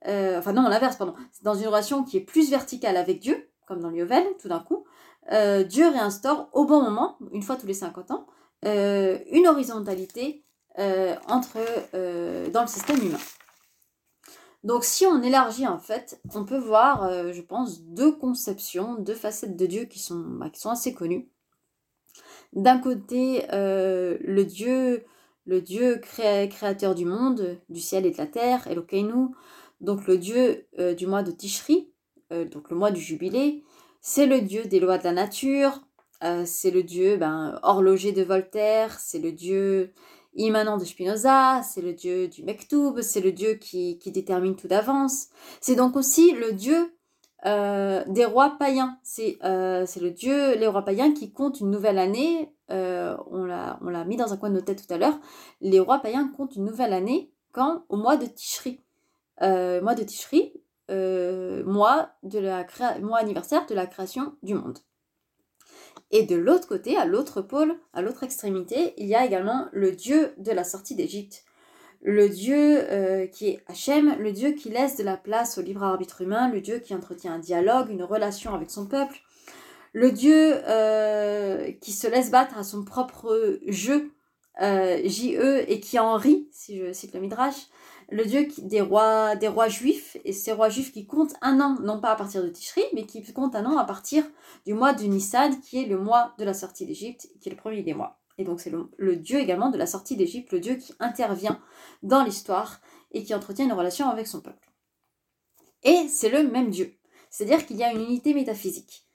enfin 0.08 0.54
non, 0.54 0.63
l'inverse, 0.63 0.98
pardon, 0.98 1.15
dans 1.41 1.56
une 1.56 1.67
relation 1.67 2.04
qui 2.04 2.17
est 2.17 2.21
plus 2.21 2.52
verticale 2.52 2.95
avec 2.98 3.19
Dieu, 3.19 3.50
comme 3.67 3.80
dans 3.80 3.89
le 3.89 3.98
Yovel, 3.98 4.24
tout 4.39 4.48
d'un 4.48 4.60
coup, 4.60 4.86
Dieu 5.32 5.89
réinstaure 5.89 6.48
au 6.54 6.65
bon 6.65 6.84
moment, 6.84 7.17
une 7.32 7.41
fois 7.41 7.56
tous 7.56 7.65
les 7.65 7.74
50 7.74 8.12
ans, 8.12 8.28
une 8.63 9.48
horizontalité 9.48 10.45
dans 10.78 11.41
le 12.62 12.67
système 12.67 13.02
humain. 13.02 13.17
Donc 14.65 14.84
si 14.84 15.06
on 15.06 15.21
élargit 15.21 15.67
en 15.67 15.78
fait, 15.78 16.19
on 16.34 16.43
peut 16.43 16.58
voir, 16.58 17.04
euh, 17.04 17.32
je 17.32 17.41
pense, 17.41 17.84
deux 17.84 18.12
conceptions, 18.12 18.95
deux 18.95 19.13
facettes 19.13 19.56
de 19.56 19.65
Dieu 19.67 19.86
qui 19.86 19.99
sont, 19.99 20.19
bah, 20.19 20.49
assez 20.65 20.95
connues. 20.95 21.30
D'un 22.54 22.80
côté, 22.80 23.43
euh, 23.54 24.17
le 24.21 24.43
Dieu, 24.43 25.06
le 25.45 25.62
Dieu 25.62 25.97
créa- 25.97 26.47
créateur 26.47 26.95
du 26.95 27.06
monde, 27.06 27.60
du 27.69 27.80
ciel 27.80 28.08
et 28.08 28.12
de 28.12 28.17
la 28.17 28.25
terre, 28.25 28.67
Elokeinu, 28.67 29.28
donc 29.82 30.08
le 30.08 30.17
Dieu 30.17 30.65
euh, 30.80 30.95
du 30.95 31.06
mois 31.06 31.21
de 31.21 31.32
Tishri, 31.32 31.91
donc 32.32 32.71
le 32.71 32.75
mois 32.75 32.89
du 32.89 32.99
jubilé, 32.99 33.63
c'est 34.01 34.25
le 34.25 34.41
Dieu 34.41 34.65
des 34.65 34.80
lois 34.80 34.97
de 34.97 35.04
la 35.04 35.12
nature, 35.12 35.82
c'est 36.43 36.71
le 36.71 36.82
Dieu 36.82 37.17
ben, 37.17 37.60
horloger 37.62 38.13
de 38.13 38.23
Voltaire, 38.23 38.99
c'est 38.99 39.19
le 39.19 39.32
Dieu 39.32 39.93
immanent 40.36 40.78
de 40.78 40.86
Spinoza, 40.86 41.62
c'est 41.63 41.82
le 41.82 41.93
Dieu 41.93 42.28
du 42.28 42.43
Mektoub, 42.43 43.02
c'est 43.02 43.21
le 43.21 43.32
Dieu 43.32 43.56
qui, 43.56 43.98
qui 44.00 44.12
détermine 44.12 44.56
tout 44.56 44.67
d'avance. 44.67 45.28
C'est 45.62 45.76
donc 45.76 45.95
aussi 45.95 46.32
le 46.34 46.54
Dieu 46.54 46.95
euh, 47.45 48.04
des 48.08 48.26
rois 48.26 48.56
païens. 48.58 48.98
C'est 49.04 49.38
euh, 49.43 49.86
c'est 49.86 50.00
le 50.00 50.10
Dieu, 50.12 50.56
les 50.56 50.67
rois 50.67 50.82
païens 50.82 51.13
qui 51.13 51.32
comptent 51.32 51.60
une 51.60 51.69
nouvelle 51.69 52.00
année. 52.00 52.52
Euh, 52.71 53.15
on 53.30 53.45
l'a 53.45 54.06
mis 54.06 54.17
dans 54.17 54.34
un 54.34 54.38
coin 54.38 54.50
de 54.50 54.56
nos 54.56 54.62
têtes 54.62 54.88
tout 54.88 54.93
à 54.93 54.98
l'heure. 54.98 55.19
Les 55.62 55.80
rois 55.80 56.00
païens 56.00 56.28
comptent 56.36 56.56
une 56.56 56.65
nouvelle 56.65 56.93
année 56.93 57.32
quand? 57.52 57.84
Au 57.89 57.98
mois 57.98 58.17
de 58.17 58.26
Tishri. 58.26 58.82
Mois 59.41 59.95
de 59.95 60.04
Tishri, 60.04 60.54
mois, 60.89 62.10
de 62.24 62.39
la 62.39 62.65
mois 63.02 63.19
anniversaire 63.19 63.65
de 63.67 63.76
la 63.76 63.86
création 63.86 64.36
du 64.41 64.56
monde. 64.56 64.80
Et 66.12 66.24
de 66.24 66.36
l'autre 66.36 66.68
côté, 66.68 66.98
à 66.98 67.06
l'autre 67.06 67.41
pôle, 67.41 67.76
à 67.94 68.02
l'autre 68.02 68.24
extrémité, 68.24 68.94
il 68.98 69.08
y 69.08 69.15
a 69.15 69.26
également 69.26 69.68
le 69.72 69.91
Dieu 69.91 70.34
de 70.38 70.52
la 70.52 70.63
sortie 70.63 70.96
d'Égypte. 70.96 71.44
Le 72.02 72.30
Dieu 72.30 72.84
euh, 72.91 73.26
qui 73.26 73.50
est 73.50 73.63
Hachem, 73.68 74.15
le 74.20 74.32
Dieu 74.32 74.52
qui 74.52 74.70
laisse 74.70 74.96
de 74.96 75.04
la 75.04 75.18
place 75.18 75.58
au 75.58 75.62
libre 75.62 75.84
arbitre 75.84 76.22
humain, 76.22 76.52
le 76.52 76.62
Dieu 76.62 76.78
qui 76.78 76.94
entretient 76.94 77.34
un 77.34 77.39
dialogue, 77.39 77.89
une 77.89 78.04
relation 78.04 78.54
avec 78.54 78.70
son 78.70 78.86
peuple, 78.86 79.20
le 79.94 80.12
Dieu 80.12 80.54
euh, 80.68 81.72
qui 81.82 81.91
se 81.91 82.08
laisse 82.08 82.30
battre 82.30 82.58
à 82.58 82.63
son 82.63 82.84
propre 82.84 83.60
jeu, 83.65 84.12
euh, 84.62 85.00
J-E, 85.04 85.65
et 85.68 85.80
qui 85.80 85.98
en 85.98 86.15
rit, 86.15 86.48
si 86.52 86.78
je 86.78 86.94
cite 86.94 87.13
le 87.13 87.22
Midrash, 87.22 87.68
le 88.10 88.26
Dieu 88.26 88.48
des, 88.60 88.82
rois, 88.82 89.36
des 89.36 89.48
rois 89.48 89.68
juifs, 89.68 90.18
et 90.26 90.34
ces 90.34 90.52
rois 90.52 90.70
juifs 90.70 90.91
qui 90.91 91.06
comptent 91.06 91.36
un 91.41 91.60
an, 91.60 91.78
non 91.82 92.00
pas 92.00 92.12
à 92.12 92.15
partir 92.15 92.44
de 92.44 92.50
Tishri, 92.50 92.84
mais 92.94 93.06
qui 93.06 93.24
comptent 93.34 93.56
un 93.56 93.65
an 93.65 93.78
à 93.78 93.86
partir 93.86 94.24
du 94.65 94.74
mois 94.74 94.94
de 94.94 95.04
Nissan, 95.04 95.60
qui 95.62 95.84
est 95.84 95.86
le 95.86 95.98
mois 95.98 96.34
de 96.38 96.44
la 96.44 96.54
sortie 96.54 96.86
d'Égypte, 96.86 97.28
qui 97.41 97.50
est 97.50 97.52
le 97.52 97.58
premier 97.58 97.82
des 97.82 97.94
mois. 97.94 98.20
Et 98.38 98.44
donc 98.44 98.60
c'est 98.60 98.72
le, 98.72 99.15
Dieu 99.15 99.39
également 99.39 99.70
de 99.70 99.78
la 99.78 99.88
sortie 99.88 100.18
d'Égypte, 100.18 100.52
le 100.52 100.60
Dieu 100.60 100.76
qui 100.76 100.94
intervient 101.00 101.60
dans 102.04 102.24
l'histoire 102.24 102.82
et 103.12 103.24
qui 103.24 103.34
entretient 103.34 103.65
une 103.65 103.74
relation 103.74 104.10
avec 104.10 104.28
son 104.28 104.41
peuple. 104.41 104.72
Et 105.84 106.08
c'est 106.10 106.30
le 106.30 106.44
même 106.44 106.70
Dieu. 106.70 106.98
C'est-à-dire 107.30 107.65
qu'il 107.65 107.78
y 107.78 107.84
a 107.84 107.91
une 107.91 108.02
unité 108.02 108.34
métaphysique. 108.34 109.06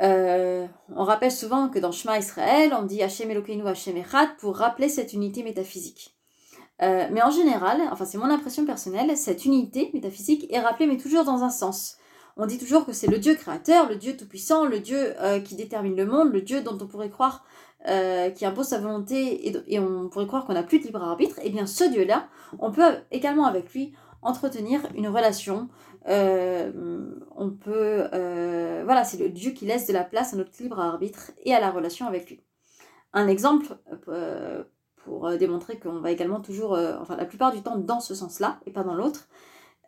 Euh, 0.00 0.66
on 0.94 1.04
rappelle 1.04 1.32
souvent 1.32 1.68
que 1.68 1.78
dans 1.78 1.90
Shema 1.90 2.18
Israël, 2.18 2.74
on 2.78 2.82
dit 2.82 3.02
Hashem 3.02 3.30
Elokeinu 3.30 3.66
Hashem 3.66 3.96
Echad 3.96 4.36
pour 4.38 4.56
rappeler 4.56 4.88
cette 4.88 5.12
unité 5.12 5.42
métaphysique. 5.42 6.15
Euh, 6.82 7.06
mais 7.10 7.22
en 7.22 7.30
général, 7.30 7.80
enfin 7.90 8.04
c'est 8.04 8.18
mon 8.18 8.30
impression 8.30 8.66
personnelle, 8.66 9.16
cette 9.16 9.44
unité 9.46 9.90
métaphysique 9.94 10.46
est 10.52 10.60
rappelée 10.60 10.86
mais 10.86 10.98
toujours 10.98 11.24
dans 11.24 11.42
un 11.42 11.50
sens. 11.50 11.96
On 12.36 12.44
dit 12.44 12.58
toujours 12.58 12.84
que 12.84 12.92
c'est 12.92 13.06
le 13.06 13.18
Dieu 13.18 13.34
créateur, 13.34 13.88
le 13.88 13.96
Dieu 13.96 14.14
tout-puissant, 14.14 14.66
le 14.66 14.80
Dieu 14.80 15.14
euh, 15.22 15.40
qui 15.40 15.54
détermine 15.54 15.96
le 15.96 16.04
monde, 16.04 16.32
le 16.32 16.42
Dieu 16.42 16.60
dont 16.60 16.76
on 16.78 16.86
pourrait 16.86 17.08
croire 17.08 17.46
euh, 17.88 18.28
qui 18.28 18.44
impose 18.44 18.66
sa 18.68 18.78
volonté 18.78 19.48
et, 19.48 19.56
et 19.68 19.78
on 19.78 20.10
pourrait 20.10 20.26
croire 20.26 20.44
qu'on 20.44 20.52
n'a 20.52 20.62
plus 20.62 20.80
de 20.80 20.84
libre 20.84 21.02
arbitre. 21.02 21.40
Et 21.42 21.48
bien 21.48 21.66
ce 21.66 21.84
Dieu-là, 21.84 22.28
on 22.58 22.70
peut 22.70 22.82
également 23.10 23.46
avec 23.46 23.72
lui 23.72 23.94
entretenir 24.20 24.86
une 24.94 25.08
relation. 25.08 25.68
Euh, 26.08 27.10
on 27.34 27.50
peut, 27.50 28.06
voilà, 28.84 29.04
c'est 29.04 29.16
le 29.16 29.30
Dieu 29.30 29.52
qui 29.52 29.64
laisse 29.64 29.86
de 29.86 29.94
la 29.94 30.04
place 30.04 30.34
à 30.34 30.36
notre 30.36 30.50
libre 30.60 30.78
arbitre 30.78 31.32
et 31.44 31.54
à 31.54 31.60
la 31.60 31.70
relation 31.70 32.06
avec 32.06 32.28
lui. 32.28 32.42
Un 33.14 33.28
exemple 33.28 33.78
pour 35.06 35.26
euh, 35.26 35.36
démontrer 35.36 35.78
qu'on 35.78 36.00
va 36.00 36.10
également 36.10 36.40
toujours, 36.40 36.74
euh, 36.74 36.96
enfin 37.00 37.16
la 37.16 37.24
plupart 37.24 37.52
du 37.52 37.62
temps 37.62 37.78
dans 37.78 38.00
ce 38.00 38.14
sens-là 38.14 38.58
et 38.66 38.72
pas 38.72 38.82
dans 38.82 38.94
l'autre, 38.94 39.28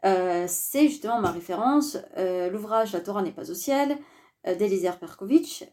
euh, 0.05 0.45
c'est 0.49 0.89
justement 0.89 1.21
ma 1.21 1.33
référence, 1.33 1.99
l'ouvrage 2.17 2.93
La 2.93 3.01
Torah 3.01 3.23
n'est 3.23 3.33
pas 3.33 3.51
au 3.51 3.55
ciel 3.55 3.99
d'Eliezer 4.47 4.97
Perkovitch, 4.99 5.65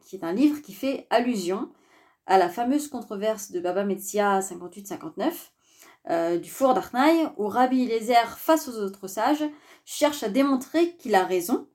qui 0.00 0.16
est 0.16 0.22
un 0.24 0.32
livre 0.32 0.62
qui 0.62 0.72
fait 0.72 1.06
allusion 1.10 1.68
à 2.26 2.38
la 2.38 2.48
fameuse 2.48 2.88
controverse 2.88 3.50
de 3.50 3.58
Baba 3.58 3.84
Metzia 3.84 4.38
58-59 4.38 5.32
euh, 6.10 6.38
du 6.38 6.48
four 6.48 6.74
d'Arnaï, 6.74 7.28
où 7.36 7.48
Rabbi 7.48 7.82
Eliezer, 7.82 8.38
face 8.38 8.68
aux 8.68 8.78
autres 8.78 9.08
sages, 9.08 9.44
cherche 9.84 10.22
à 10.22 10.28
démontrer 10.28 10.96
qu'il 10.96 11.16
a 11.16 11.24
raison 11.24 11.66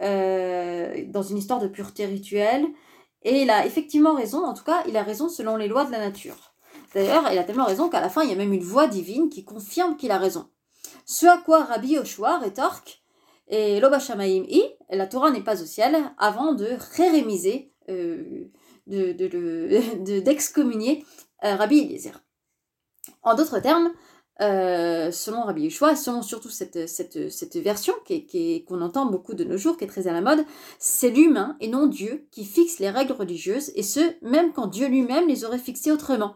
dans 0.00 1.22
une 1.22 1.36
histoire 1.36 1.60
de 1.60 1.68
pureté 1.68 2.06
rituelle. 2.06 2.66
Et 3.24 3.42
il 3.42 3.50
a 3.50 3.66
effectivement 3.66 4.14
raison, 4.14 4.44
en 4.44 4.54
tout 4.54 4.64
cas, 4.64 4.82
il 4.88 4.96
a 4.96 5.02
raison 5.02 5.28
selon 5.28 5.56
les 5.56 5.68
lois 5.68 5.84
de 5.84 5.92
la 5.92 5.98
nature. 5.98 6.54
D'ailleurs, 6.94 7.30
il 7.32 7.38
a 7.38 7.44
tellement 7.44 7.64
raison 7.64 7.88
qu'à 7.88 8.00
la 8.00 8.08
fin, 8.08 8.22
il 8.22 8.30
y 8.30 8.32
a 8.32 8.36
même 8.36 8.52
une 8.52 8.62
voix 8.62 8.86
divine 8.86 9.28
qui 9.28 9.44
confirme 9.44 9.96
qu'il 9.96 10.10
a 10.10 10.18
raison. 10.18 10.48
Ce 11.06 11.26
à 11.26 11.38
quoi 11.38 11.64
Rabbi 11.64 11.92
Yoshua 11.92 12.38
rétorque, 12.38 13.02
et 13.48 13.80
l'Obashamaim 13.80 14.44
i, 14.48 14.62
la 14.90 15.06
Torah 15.06 15.30
n'est 15.30 15.42
pas 15.42 15.62
au 15.62 15.66
ciel, 15.66 15.96
avant 16.18 16.52
de 16.52 16.76
rérémiser, 16.96 17.72
euh, 17.88 18.50
de, 18.86 19.12
de, 19.12 19.28
de, 20.04 20.20
d'excommunier 20.20 21.04
euh, 21.44 21.56
Rabbi 21.56 21.80
Eliezer. 21.80 22.22
En 23.22 23.34
d'autres 23.34 23.60
termes, 23.60 23.92
euh, 24.42 25.10
selon 25.10 25.42
Rabbi 25.42 25.62
Yeshua, 25.62 25.96
selon 25.96 26.22
surtout 26.22 26.50
cette, 26.50 26.88
cette, 26.88 27.30
cette 27.30 27.56
version 27.56 27.94
qu'on 28.66 28.82
entend 28.82 29.06
beaucoup 29.06 29.34
de 29.34 29.44
nos 29.44 29.56
jours, 29.56 29.76
qui 29.76 29.84
est 29.84 29.88
très 29.88 30.08
à 30.08 30.12
la 30.12 30.20
mode, 30.20 30.44
c'est 30.78 31.10
l'humain 31.10 31.56
et 31.60 31.68
non 31.68 31.86
Dieu 31.86 32.26
qui 32.30 32.44
fixe 32.44 32.78
les 32.78 32.90
règles 32.90 33.12
religieuses, 33.12 33.70
et 33.74 33.82
ce, 33.82 34.00
même 34.22 34.52
quand 34.52 34.66
Dieu 34.66 34.88
lui-même 34.88 35.28
les 35.28 35.44
aurait 35.44 35.58
fixées 35.58 35.92
autrement. 35.92 36.34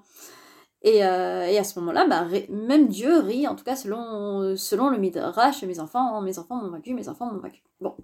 Et, 0.83 1.05
euh, 1.05 1.59
à 1.59 1.65
ce 1.65 1.79
moment-là, 1.81 2.07
bah, 2.07 2.27
même 2.49 2.89
Dieu 2.89 3.19
rit, 3.19 3.49
en 3.49 3.57
tout 3.57 3.65
cas 3.65 3.77
selon, 3.77 4.57
selon 4.57 4.89
le 4.89 4.99
Midrash, 4.99 5.63
mes 5.65 5.81
enfants, 5.81 6.21
mes 6.23 6.39
enfants 6.39 6.57
m'ont 6.57 6.71
vaincu, 6.71 6.95
mes 6.95 7.09
enfants 7.09 7.33
m'ont 7.33 7.41
vaincu. 7.41 7.63
Bon. 7.81 7.97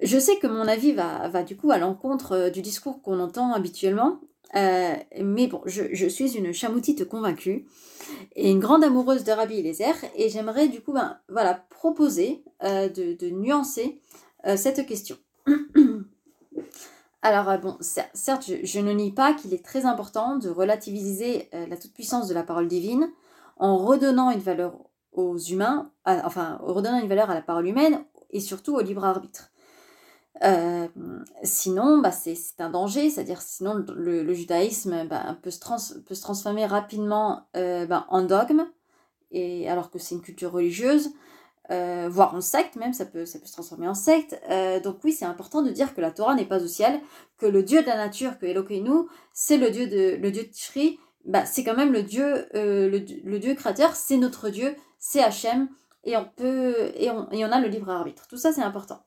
Je 0.00 0.18
sais 0.18 0.36
que 0.36 0.46
mon 0.46 0.68
avis 0.68 0.92
va, 0.92 1.28
va 1.28 1.42
du 1.42 1.56
coup 1.56 1.70
à 1.70 1.78
l'encontre 1.78 2.32
euh, 2.32 2.50
du 2.50 2.60
discours 2.60 3.00
qu'on 3.00 3.20
entend 3.20 3.52
habituellement, 3.52 4.20
euh, 4.54 4.94
mais 5.22 5.48
bon, 5.48 5.60
je, 5.66 6.06
suis 6.08 6.36
une 6.36 6.52
chamoutite 6.52 7.08
convaincue 7.08 7.66
et 8.36 8.50
une 8.50 8.60
grande 8.60 8.84
amoureuse 8.84 9.24
de 9.24 9.32
Rabbi 9.32 9.58
Eliezer, 9.58 9.94
et 10.14 10.28
j'aimerais 10.28 10.68
du 10.68 10.80
coup 10.80 10.92
ben, 10.92 11.18
voilà, 11.28 11.66
proposer 11.70 12.44
euh, 12.62 12.88
de, 12.88 13.30
nuancer 13.30 14.00
euh, 14.46 14.56
cette 14.56 14.86
question. 14.86 15.16
Alors 17.22 17.58
bon, 17.58 17.76
cer- 17.80 18.08
certes, 18.14 18.50
je, 18.62 18.80
ne 18.80 18.92
nie 18.92 19.10
pas 19.10 19.34
qu'il 19.34 19.52
est 19.52 19.64
très 19.64 19.84
important 19.84 20.36
de 20.36 20.48
relativiser 20.48 21.48
la 21.52 21.76
toute-puissance 21.76 22.28
de 22.28 22.34
la 22.34 22.44
parole 22.44 22.68
divine 22.68 23.10
en 23.56 23.78
redonnant 23.78 24.30
une 24.30 24.38
valeur 24.38 24.78
aux 25.12 25.38
humains, 25.38 25.90
enfin, 26.04 26.60
en 26.62 26.72
redonnant 26.72 27.00
une 27.00 27.08
valeur 27.08 27.28
à 27.30 27.34
la 27.34 27.42
parole 27.42 27.66
humaine 27.66 28.04
et 28.30 28.38
surtout 28.38 28.76
au 28.76 28.80
libre 28.80 29.04
arbitre. 29.04 29.50
Euh, 30.44 30.88
sinon, 31.42 31.98
bah, 31.98 32.10
c'est 32.12 32.36
un 32.58 32.70
danger, 32.70 33.10
c'est-à-dire 33.10 33.40
sinon 33.40 33.84
le, 33.94 34.34
judaïsme 34.34 35.06
bah, 35.08 35.36
peut, 35.42 35.50
se 35.50 35.60
transformer 36.20 36.66
rapidement 36.66 37.46
euh, 37.56 37.86
bah, 37.86 38.06
en 38.10 38.22
dogme, 38.22 38.66
et 39.30 39.68
alors 39.68 39.90
que 39.90 39.98
c'est 39.98 40.14
une 40.14 40.20
culture 40.20 40.52
religieuse, 40.52 41.10
euh, 41.70 42.08
voire 42.10 42.34
en 42.34 42.40
secte 42.40 42.76
même, 42.76 42.92
ça 42.92 43.06
peut, 43.06 43.24
se 43.24 43.38
transformer 43.38 43.88
en 43.88 43.94
secte. 43.94 44.38
Donc 44.84 44.98
oui, 45.04 45.12
c'est 45.12 45.24
important 45.24 45.62
de 45.62 45.70
dire 45.70 45.94
que 45.94 46.00
la 46.00 46.10
Torah 46.10 46.34
n'est 46.34 46.44
pas 46.44 46.62
au 46.62 46.68
ciel, 46.68 47.00
que 47.38 47.46
le 47.46 47.62
Dieu 47.62 47.82
de 47.82 47.86
la 47.86 47.96
nature, 47.96 48.38
que 48.38 48.46
Elokeinu, 48.46 49.08
c'est 49.32 49.56
le 49.56 49.70
Dieu 49.70 49.86
de 49.86 50.16
le 50.16 50.30
Dieu 50.30 50.44
de 50.44 51.44
c'est 51.44 51.64
quand 51.64 51.74
même 51.74 51.92
le 51.92 52.02
Dieu, 52.02 52.46
le, 52.54 53.04
le 53.24 53.38
Dieu 53.38 53.54
créateur, 53.54 53.96
c'est 53.96 54.16
notre 54.16 54.48
Dieu, 54.48 54.76
c'est 55.00 55.22
Hachem, 55.22 55.68
et 56.04 56.16
on 56.16 56.24
peut 56.36 56.92
et 56.94 57.10
on, 57.10 57.28
et 57.32 57.44
on 57.44 57.50
a 57.50 57.60
le 57.60 57.68
libre 57.68 57.90
arbitre. 57.90 58.28
Tout 58.28 58.36
ça 58.36 58.52
c'est 58.52 58.62
important. 58.62 59.05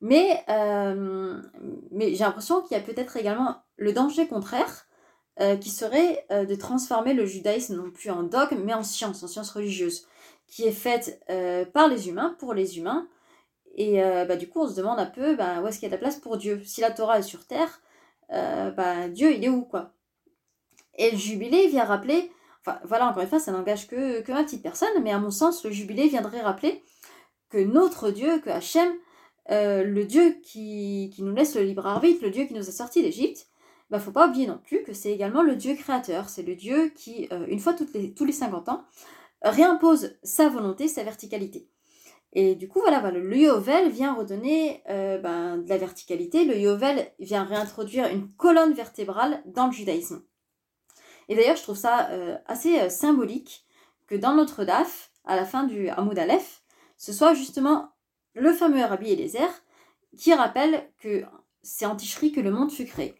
Mais, 0.00 0.44
euh, 0.48 1.40
mais 1.90 2.14
j'ai 2.14 2.24
l'impression 2.24 2.60
qu'il 2.62 2.76
y 2.76 2.80
a 2.80 2.82
peut-être 2.82 3.16
également 3.16 3.62
le 3.76 3.92
danger 3.92 4.26
contraire, 4.28 4.86
euh, 5.40 5.56
qui 5.56 5.70
serait 5.70 6.26
euh, 6.30 6.44
de 6.44 6.54
transformer 6.54 7.14
le 7.14 7.26
judaïsme 7.26 7.76
non 7.76 7.90
plus 7.90 8.10
en 8.10 8.22
dogme, 8.22 8.62
mais 8.62 8.74
en 8.74 8.82
science, 8.82 9.22
en 9.22 9.28
science 9.28 9.50
religieuse, 9.50 10.06
qui 10.46 10.64
est 10.64 10.72
faite 10.72 11.20
par 11.72 11.88
les 11.88 12.08
humains, 12.08 12.36
pour 12.38 12.54
les 12.54 12.78
humains. 12.78 13.08
Et 13.74 14.00
bah, 14.00 14.36
du 14.36 14.48
coup, 14.48 14.60
on 14.60 14.68
se 14.68 14.76
demande 14.76 15.00
un 15.00 15.06
peu 15.06 15.34
bah, 15.34 15.60
où 15.60 15.66
est-ce 15.66 15.80
qu'il 15.80 15.88
y 15.90 15.92
a 15.92 15.96
de 15.96 16.00
la 16.00 16.08
place 16.08 16.16
pour 16.16 16.36
Dieu? 16.36 16.62
Si 16.64 16.80
la 16.80 16.92
Torah 16.92 17.18
est 17.18 17.22
sur 17.22 17.46
terre, 17.46 17.80
bah, 18.30 19.08
Dieu, 19.08 19.34
il 19.34 19.44
est 19.44 19.48
où, 19.48 19.62
quoi? 19.62 19.92
Et 20.94 21.10
le 21.10 21.16
jubilé 21.16 21.66
vient 21.66 21.84
rappeler, 21.84 22.30
enfin 22.60 22.78
voilà, 22.84 23.08
encore 23.08 23.22
une 23.24 23.28
fois, 23.28 23.40
ça 23.40 23.50
n'engage 23.50 23.88
que, 23.88 24.20
que 24.20 24.30
ma 24.30 24.44
petite 24.44 24.62
personne, 24.62 25.02
mais 25.02 25.10
à 25.10 25.18
mon 25.18 25.32
sens, 25.32 25.64
le 25.64 25.72
jubilé 25.72 26.06
viendrait 26.06 26.42
rappeler 26.42 26.84
que 27.50 27.58
notre 27.58 28.10
Dieu, 28.10 28.38
que 28.38 28.50
Hachem, 28.50 28.88
euh, 29.50 29.84
le 29.84 30.04
Dieu 30.04 30.36
qui, 30.42 31.10
qui 31.14 31.22
nous 31.22 31.34
laisse 31.34 31.54
le 31.54 31.62
libre 31.62 31.86
arbitre, 31.86 32.24
le 32.24 32.30
Dieu 32.30 32.44
qui 32.46 32.54
nous 32.54 32.68
a 32.68 32.72
sortis 32.72 33.02
d'Égypte, 33.02 33.48
bah, 33.90 34.00
faut 34.00 34.10
pas 34.10 34.28
oublier 34.28 34.46
non 34.46 34.58
plus 34.64 34.82
que 34.82 34.92
c'est 34.92 35.12
également 35.12 35.42
le 35.42 35.54
Dieu 35.54 35.74
créateur. 35.74 36.28
C'est 36.28 36.42
le 36.42 36.56
Dieu 36.56 36.90
qui, 36.94 37.28
euh, 37.32 37.46
une 37.48 37.60
fois 37.60 37.74
les, 37.94 38.12
tous 38.12 38.24
les 38.24 38.32
50 38.32 38.68
ans, 38.68 38.84
réimpose 39.42 40.16
sa 40.22 40.48
volonté, 40.48 40.88
sa 40.88 41.04
verticalité. 41.04 41.68
Et 42.32 42.54
du 42.54 42.68
coup, 42.68 42.80
voilà, 42.80 42.98
voilà 43.00 43.18
le 43.18 43.36
Yovel 43.36 43.88
vient 43.90 44.14
redonner 44.14 44.82
euh, 44.90 45.18
ben, 45.18 45.58
de 45.58 45.68
la 45.68 45.78
verticalité. 45.78 46.44
Le 46.44 46.58
Yovel 46.58 47.12
vient 47.20 47.44
réintroduire 47.44 48.06
une 48.08 48.28
colonne 48.32 48.74
vertébrale 48.74 49.42
dans 49.46 49.66
le 49.66 49.72
judaïsme. 49.72 50.22
Et 51.28 51.36
d'ailleurs, 51.36 51.56
je 51.56 51.62
trouve 51.62 51.76
ça 51.76 52.08
assez 52.46 52.88
symbolique 52.88 53.66
que 54.06 54.14
dans 54.14 54.34
notre 54.34 54.64
DAF, 54.64 55.10
à 55.24 55.34
la 55.34 55.44
fin 55.44 55.64
du 55.64 55.88
Hamoud 55.88 56.16
Aleph, 56.18 56.62
ce 56.96 57.12
soit 57.12 57.34
justement 57.34 57.95
le 58.36 58.52
fameux 58.52 58.84
Rabbi 58.84 59.10
Eliezer 59.10 59.48
qui 60.16 60.32
rappelle 60.32 60.88
que 60.98 61.24
c'est 61.62 61.86
en 61.86 61.96
Tishri 61.96 62.32
que 62.32 62.40
le 62.40 62.50
monde 62.50 62.70
fut 62.70 62.84
créé. 62.84 63.14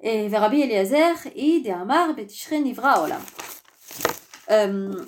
Et 0.00 0.28
vers 0.28 0.40
Rabbi 0.40 0.60
Eliezer, 0.60 1.14
et 1.34 1.60
de 1.60 1.70
Amar 1.70 2.14
betishre 2.14 2.54
nivra 2.54 3.02
olam. 3.02 3.20
Euh, 4.50 5.04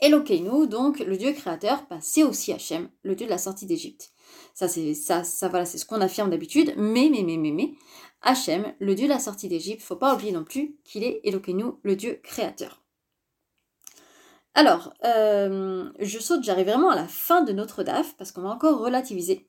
Elokeinu, 0.00 0.68
donc 0.68 1.00
le 1.00 1.16
Dieu 1.16 1.32
créateur, 1.32 1.84
c'est 2.00 2.22
aussi 2.22 2.52
Hachem, 2.52 2.88
le 3.02 3.16
Dieu 3.16 3.26
de 3.26 3.30
la 3.30 3.38
sortie 3.38 3.66
d'Égypte. 3.66 4.12
Ça, 4.54 4.68
c'est 4.68 4.94
ça, 4.94 5.24
ça, 5.24 5.48
voilà, 5.48 5.66
ce 5.66 5.84
qu'on 5.84 6.00
affirme 6.00 6.30
d'habitude. 6.30 6.74
Mais, 6.76 7.08
mais, 7.10 7.24
mais, 7.24 7.36
mais, 7.36 7.50
mais, 7.50 7.74
Hachem, 8.22 8.72
le 8.78 8.94
Dieu 8.94 9.08
de 9.08 9.12
la 9.12 9.18
sortie 9.18 9.48
d'Égypte, 9.48 9.82
faut 9.82 9.96
pas 9.96 10.14
oublier 10.14 10.32
non 10.32 10.44
plus 10.44 10.76
qu'il 10.84 11.02
est 11.02 11.20
Elokeinu, 11.24 11.64
le 11.82 11.96
Dieu 11.96 12.20
créateur. 12.22 12.82
Alors, 14.58 14.92
euh, 15.04 15.88
je 16.00 16.18
saute, 16.18 16.42
j'arrive 16.42 16.66
vraiment 16.66 16.90
à 16.90 16.96
la 16.96 17.06
fin 17.06 17.42
de 17.42 17.52
notre 17.52 17.84
DAF 17.84 18.16
parce 18.16 18.32
qu'on 18.32 18.42
va 18.42 18.48
encore 18.48 18.80
relativiser. 18.80 19.48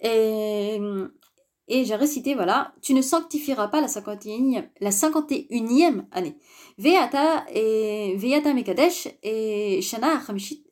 Et, 0.00 0.80
j'ai 1.68 1.94
récité, 1.94 2.34
voilà, 2.34 2.74
tu 2.82 2.92
ne 2.92 3.00
sanctifieras 3.00 3.68
pas 3.68 3.80
la 3.80 3.86
51e, 3.86 4.68
la 4.80 4.90
51e 4.90 6.06
année. 6.10 6.36
Veata 6.76 7.44
et 7.54 8.16
Veata 8.16 8.52
Mekadesh 8.52 9.06
et 9.22 9.80
Shana 9.80 10.16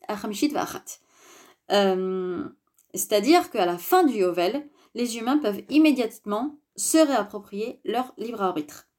Achamishit. 0.09 0.57
Euh, 1.71 2.45
C'est-à-dire 2.93 3.53
qu'à 3.53 3.67
la 3.67 3.79
fin 3.79 4.03
du 4.03 4.15
Yovel, 4.15 4.69
les 4.97 5.17
humains 5.17 5.39
peuvent 5.39 5.63
immédiatement 5.69 6.59
se 6.75 6.99
réapproprier 6.99 7.81
leur 7.85 8.13
libre 8.19 8.43
arbitre. 8.43 8.90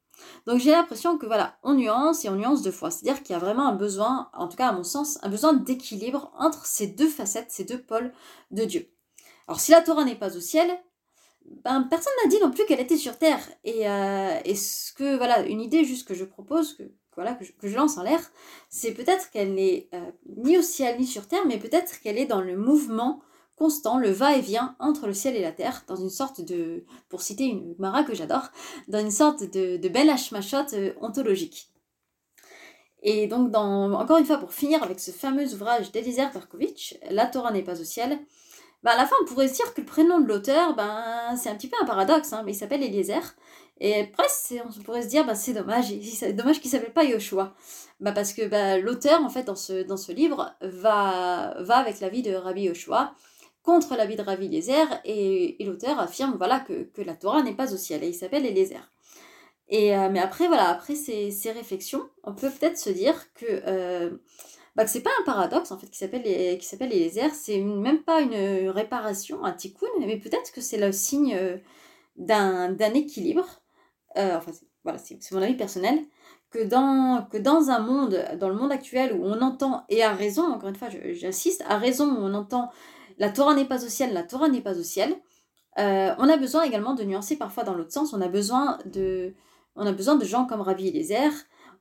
Donc 0.47 0.59
j'ai 0.59 0.71
l'impression 0.71 1.17
que 1.17 1.25
voilà, 1.25 1.57
on 1.63 1.73
nuance 1.73 2.25
et 2.25 2.29
on 2.29 2.35
nuance 2.35 2.61
deux 2.61 2.71
fois. 2.71 2.91
C'est-à-dire 2.91 3.23
qu'il 3.23 3.33
y 3.33 3.35
a 3.35 3.39
vraiment 3.39 3.67
un 3.67 3.75
besoin, 3.75 4.29
en 4.33 4.47
tout 4.47 4.57
cas 4.57 4.67
à 4.67 4.71
mon 4.71 4.83
sens, 4.83 5.19
un 5.23 5.29
besoin 5.29 5.53
d'équilibre 5.53 6.31
entre 6.37 6.65
ces 6.65 6.87
deux 6.87 7.09
facettes, 7.09 7.51
ces 7.51 7.63
deux 7.63 7.81
pôles 7.81 8.11
de 8.51 8.65
Dieu. 8.65 8.89
Alors 9.47 9.59
si 9.59 9.71
la 9.71 9.81
Torah 9.81 10.05
n'est 10.05 10.15
pas 10.15 10.35
au 10.35 10.39
ciel, 10.39 10.69
ben, 11.63 11.83
personne 11.89 12.13
n'a 12.23 12.29
dit 12.29 12.39
non 12.39 12.51
plus 12.51 12.65
qu'elle 12.65 12.79
était 12.79 12.97
sur 12.97 13.17
Terre. 13.17 13.41
Et, 13.63 13.89
euh, 13.89 14.39
et 14.45 14.55
ce 14.55 14.93
que, 14.93 15.17
voilà, 15.17 15.41
une 15.41 15.61
idée 15.61 15.83
juste 15.83 16.07
que 16.07 16.13
je 16.13 16.23
propose, 16.23 16.75
que, 16.75 16.83
voilà, 17.15 17.33
que, 17.33 17.43
je, 17.43 17.51
que 17.53 17.67
je 17.67 17.75
lance 17.75 17.97
en 17.97 18.03
l'air, 18.03 18.19
c'est 18.69 18.93
peut-être 18.93 19.31
qu'elle 19.31 19.53
n'est 19.53 19.89
euh, 19.93 20.11
ni 20.37 20.57
au 20.57 20.61
ciel 20.61 20.99
ni 20.99 21.05
sur 21.05 21.27
Terre, 21.27 21.45
mais 21.45 21.57
peut-être 21.57 21.99
qu'elle 22.01 22.17
est 22.17 22.25
dans 22.25 22.41
le 22.41 22.55
mouvement 22.55 23.21
constant, 23.61 23.99
le 23.99 24.09
va-et-vient 24.09 24.75
entre 24.79 25.05
le 25.05 25.13
ciel 25.13 25.35
et 25.35 25.41
la 25.41 25.51
terre, 25.51 25.83
dans 25.85 25.95
une 25.95 26.09
sorte 26.09 26.41
de, 26.41 26.83
pour 27.09 27.21
citer 27.21 27.43
une 27.43 27.75
Mara 27.77 28.03
que 28.03 28.15
j'adore, 28.15 28.49
dans 28.87 28.97
une 28.97 29.11
sorte 29.11 29.43
de, 29.43 29.77
de 29.77 29.87
belle 29.87 30.09
hachmachot 30.09 30.73
euh, 30.73 30.93
ontologique. 30.99 31.69
Et 33.03 33.27
donc, 33.27 33.51
dans, 33.51 33.93
encore 33.93 34.17
une 34.17 34.25
fois, 34.25 34.37
pour 34.37 34.51
finir 34.51 34.81
avec 34.81 34.99
ce 34.99 35.11
fameux 35.11 35.53
ouvrage 35.53 35.91
d'Eliezer 35.91 36.31
Perkovitch, 36.31 36.97
La 37.11 37.27
Torah 37.27 37.51
n'est 37.51 37.61
pas 37.61 37.79
au 37.79 37.83
ciel, 37.83 38.17
bah, 38.81 38.93
à 38.93 38.97
la 38.97 39.05
fin, 39.05 39.15
on 39.21 39.25
pourrait 39.25 39.47
se 39.47 39.53
dire 39.53 39.71
que 39.75 39.81
le 39.81 39.85
prénom 39.85 40.19
de 40.19 40.25
l'auteur, 40.25 40.75
ben, 40.75 41.35
c'est 41.37 41.49
un 41.49 41.55
petit 41.55 41.67
peu 41.67 41.77
un 41.79 41.85
paradoxe, 41.85 42.33
hein, 42.33 42.41
mais 42.43 42.53
il 42.53 42.55
s'appelle 42.55 42.81
Eliezer. 42.81 43.21
Et 43.79 44.05
presque, 44.07 44.55
on 44.65 44.81
pourrait 44.81 45.03
se 45.03 45.07
dire, 45.07 45.23
bah, 45.23 45.35
c'est 45.35 45.53
dommage, 45.53 45.93
c'est 46.15 46.33
dommage 46.33 46.61
qu'il 46.61 46.71
s'appelle 46.71 46.93
pas 46.93 47.03
Yoshua. 47.03 47.53
Bah, 47.99 48.11
parce 48.11 48.33
que 48.33 48.47
bah, 48.47 48.79
l'auteur, 48.79 49.23
en 49.23 49.29
fait, 49.29 49.43
dans 49.43 49.55
ce, 49.55 49.83
dans 49.83 49.97
ce 49.97 50.11
livre, 50.11 50.51
va, 50.61 51.53
va 51.59 51.77
avec 51.77 51.99
la 51.99 52.09
vie 52.09 52.23
de 52.23 52.33
Rabbi 52.33 52.63
Yoshua 52.63 53.13
contre 53.63 53.95
la 53.95 54.05
vie 54.05 54.15
de 54.15 54.21
Rabbi 54.21 54.45
Eliezer, 54.45 54.87
et, 55.05 55.57
l'auteur 55.65 55.99
affirme 55.99 56.35
voilà, 56.37 56.59
que, 56.61 56.83
que 56.83 57.01
la 57.01 57.15
Torah 57.15 57.43
n'est 57.43 57.55
pas 57.55 57.73
au 57.73 57.77
ciel, 57.77 58.03
et 58.03 58.07
il 58.09 58.13
s'appelle 58.15 58.45
Eliezer. 58.45 58.91
Et, 59.69 59.95
euh, 59.95 60.09
mais 60.11 60.19
après, 60.19 60.47
voilà, 60.47 60.69
après 60.69 60.95
ces, 60.95 61.31
ces 61.31 61.51
réflexions, 61.51 62.09
on 62.23 62.33
peut 62.33 62.49
peut-être 62.49 62.77
se 62.77 62.89
dire 62.89 63.15
que, 63.35 63.45
euh, 63.67 64.11
bah, 64.75 64.87
c'est 64.87 65.01
pas 65.01 65.11
un 65.21 65.23
paradoxe 65.25 65.71
en 65.71 65.77
fait 65.77 65.87
qui 65.89 65.97
s'appelle 65.97 66.23
qui 66.57 66.65
s'appelle 66.65 66.93
Eliezer, 66.93 67.29
c'est 67.33 67.59
même 67.59 68.03
pas 68.03 68.21
une 68.21 68.69
réparation, 68.69 69.43
un 69.45 69.53
tikkun, 69.53 69.87
mais 69.99 70.17
peut-être 70.17 70.51
que 70.53 70.61
c'est 70.61 70.77
le 70.77 70.91
signe, 70.91 71.35
euh, 71.35 71.57
d'un 72.17 72.71
d'un 72.71 72.93
équilibre, 72.93 73.45
euh, 74.17 74.37
enfin 74.37 74.51
c'est- 74.53 74.67
voilà, 74.83 74.97
c'est 74.99 75.17
c'est 75.21 75.35
mon 75.35 75.41
avis 75.41 75.55
personnel, 75.55 75.99
que 76.51 76.63
dans, 76.63 77.27
que 77.31 77.37
dans 77.37 77.69
un 77.69 77.79
monde, 77.79 78.23
dans 78.39 78.49
le 78.49 78.55
monde 78.55 78.71
actuel 78.71 79.13
où 79.13 79.23
on 79.25 79.41
entend, 79.41 79.85
et 79.89 80.03
à 80.03 80.13
raison, 80.13 80.43
encore 80.53 80.69
une 80.69 80.75
fois, 80.75 80.89
j'insiste, 81.13 81.63
à 81.67 81.77
raison 81.77 82.07
où 82.11 82.17
on 82.19 82.33
entend 82.33 82.71
la 83.17 83.29
Torah 83.29 83.53
n'est 83.55 83.65
pas 83.65 83.83
au 83.83 83.89
ciel, 83.89 84.13
la 84.13 84.23
Torah 84.23 84.49
n'est 84.49 84.61
pas 84.61 84.77
au 84.77 84.83
ciel, 84.83 85.15
euh, 85.79 86.13
on 86.17 86.27
a 86.27 86.37
besoin 86.37 86.63
également 86.63 86.93
de 86.93 87.03
nuancer 87.03 87.37
parfois 87.37 87.63
dans 87.63 87.73
l'autre 87.73 87.93
sens, 87.93 88.13
on 88.13 88.21
a 88.21 88.27
besoin 88.27 88.77
de, 88.85 89.33
on 89.75 89.85
a 89.85 89.91
besoin 89.93 90.15
de 90.15 90.25
gens 90.25 90.45
comme 90.45 90.61
Rabbi 90.61 90.87
Eliezer, 90.87 91.31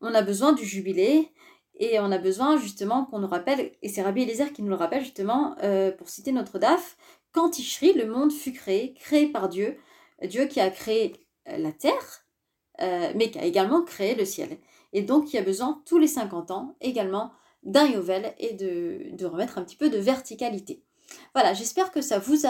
on 0.00 0.14
a 0.14 0.22
besoin 0.22 0.52
du 0.52 0.64
jubilé, 0.64 1.32
et 1.78 1.98
on 1.98 2.12
a 2.12 2.18
besoin 2.18 2.58
justement 2.58 3.06
qu'on 3.06 3.18
nous 3.18 3.28
rappelle, 3.28 3.72
et 3.82 3.88
c'est 3.88 4.02
Rabbi 4.02 4.22
Eliezer 4.22 4.52
qui 4.52 4.62
nous 4.62 4.68
le 4.68 4.76
rappelle 4.76 5.02
justement, 5.02 5.56
euh, 5.62 5.90
pour 5.90 6.08
citer 6.08 6.32
notre 6.32 6.58
DAF, 6.58 6.96
quand 7.32 7.58
Ishri, 7.58 7.92
le 7.94 8.06
monde 8.06 8.32
fut 8.32 8.52
créé, 8.52 8.94
créé 8.94 9.26
par 9.26 9.48
Dieu, 9.48 9.78
Dieu 10.22 10.46
qui 10.46 10.60
a 10.60 10.70
créé 10.70 11.14
euh, 11.48 11.56
la 11.58 11.72
terre, 11.72 12.26
mais 13.14 13.30
qui 13.30 13.38
a 13.38 13.44
également 13.44 13.82
créé 13.82 14.14
le 14.14 14.24
ciel. 14.24 14.56
Et 14.94 15.02
donc, 15.02 15.30
il 15.30 15.36
y 15.36 15.38
a 15.38 15.42
besoin, 15.42 15.82
tous 15.84 15.98
les 15.98 16.06
50 16.06 16.50
ans, 16.50 16.76
également, 16.80 17.30
d'un 17.62 17.86
Yovel 17.86 18.34
et 18.38 18.54
de 18.54 19.26
remettre 19.26 19.58
un 19.58 19.64
petit 19.64 19.76
peu 19.76 19.90
de 19.90 19.98
verticalité. 19.98 20.82
Voilà, 21.34 21.54
j'espère 21.54 21.90
que 21.90 22.00
ça 22.00 22.18
vous, 22.18 22.44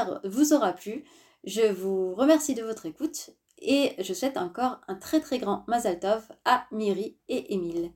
aura 0.54 0.72
plu. 0.72 1.04
Je 1.44 1.72
vous 1.72 2.14
remercie 2.14 2.54
de 2.54 2.62
votre 2.62 2.86
écoute 2.86 3.30
et 3.58 3.94
je 3.98 4.14
souhaite 4.14 4.36
encore 4.36 4.80
un 4.88 4.94
très 4.94 5.20
très 5.20 5.38
grand 5.38 5.64
Mazal 5.68 6.00
Tov 6.00 6.28
à 6.44 6.66
Miri 6.70 7.16
et 7.28 7.54
Émile. 7.54 7.92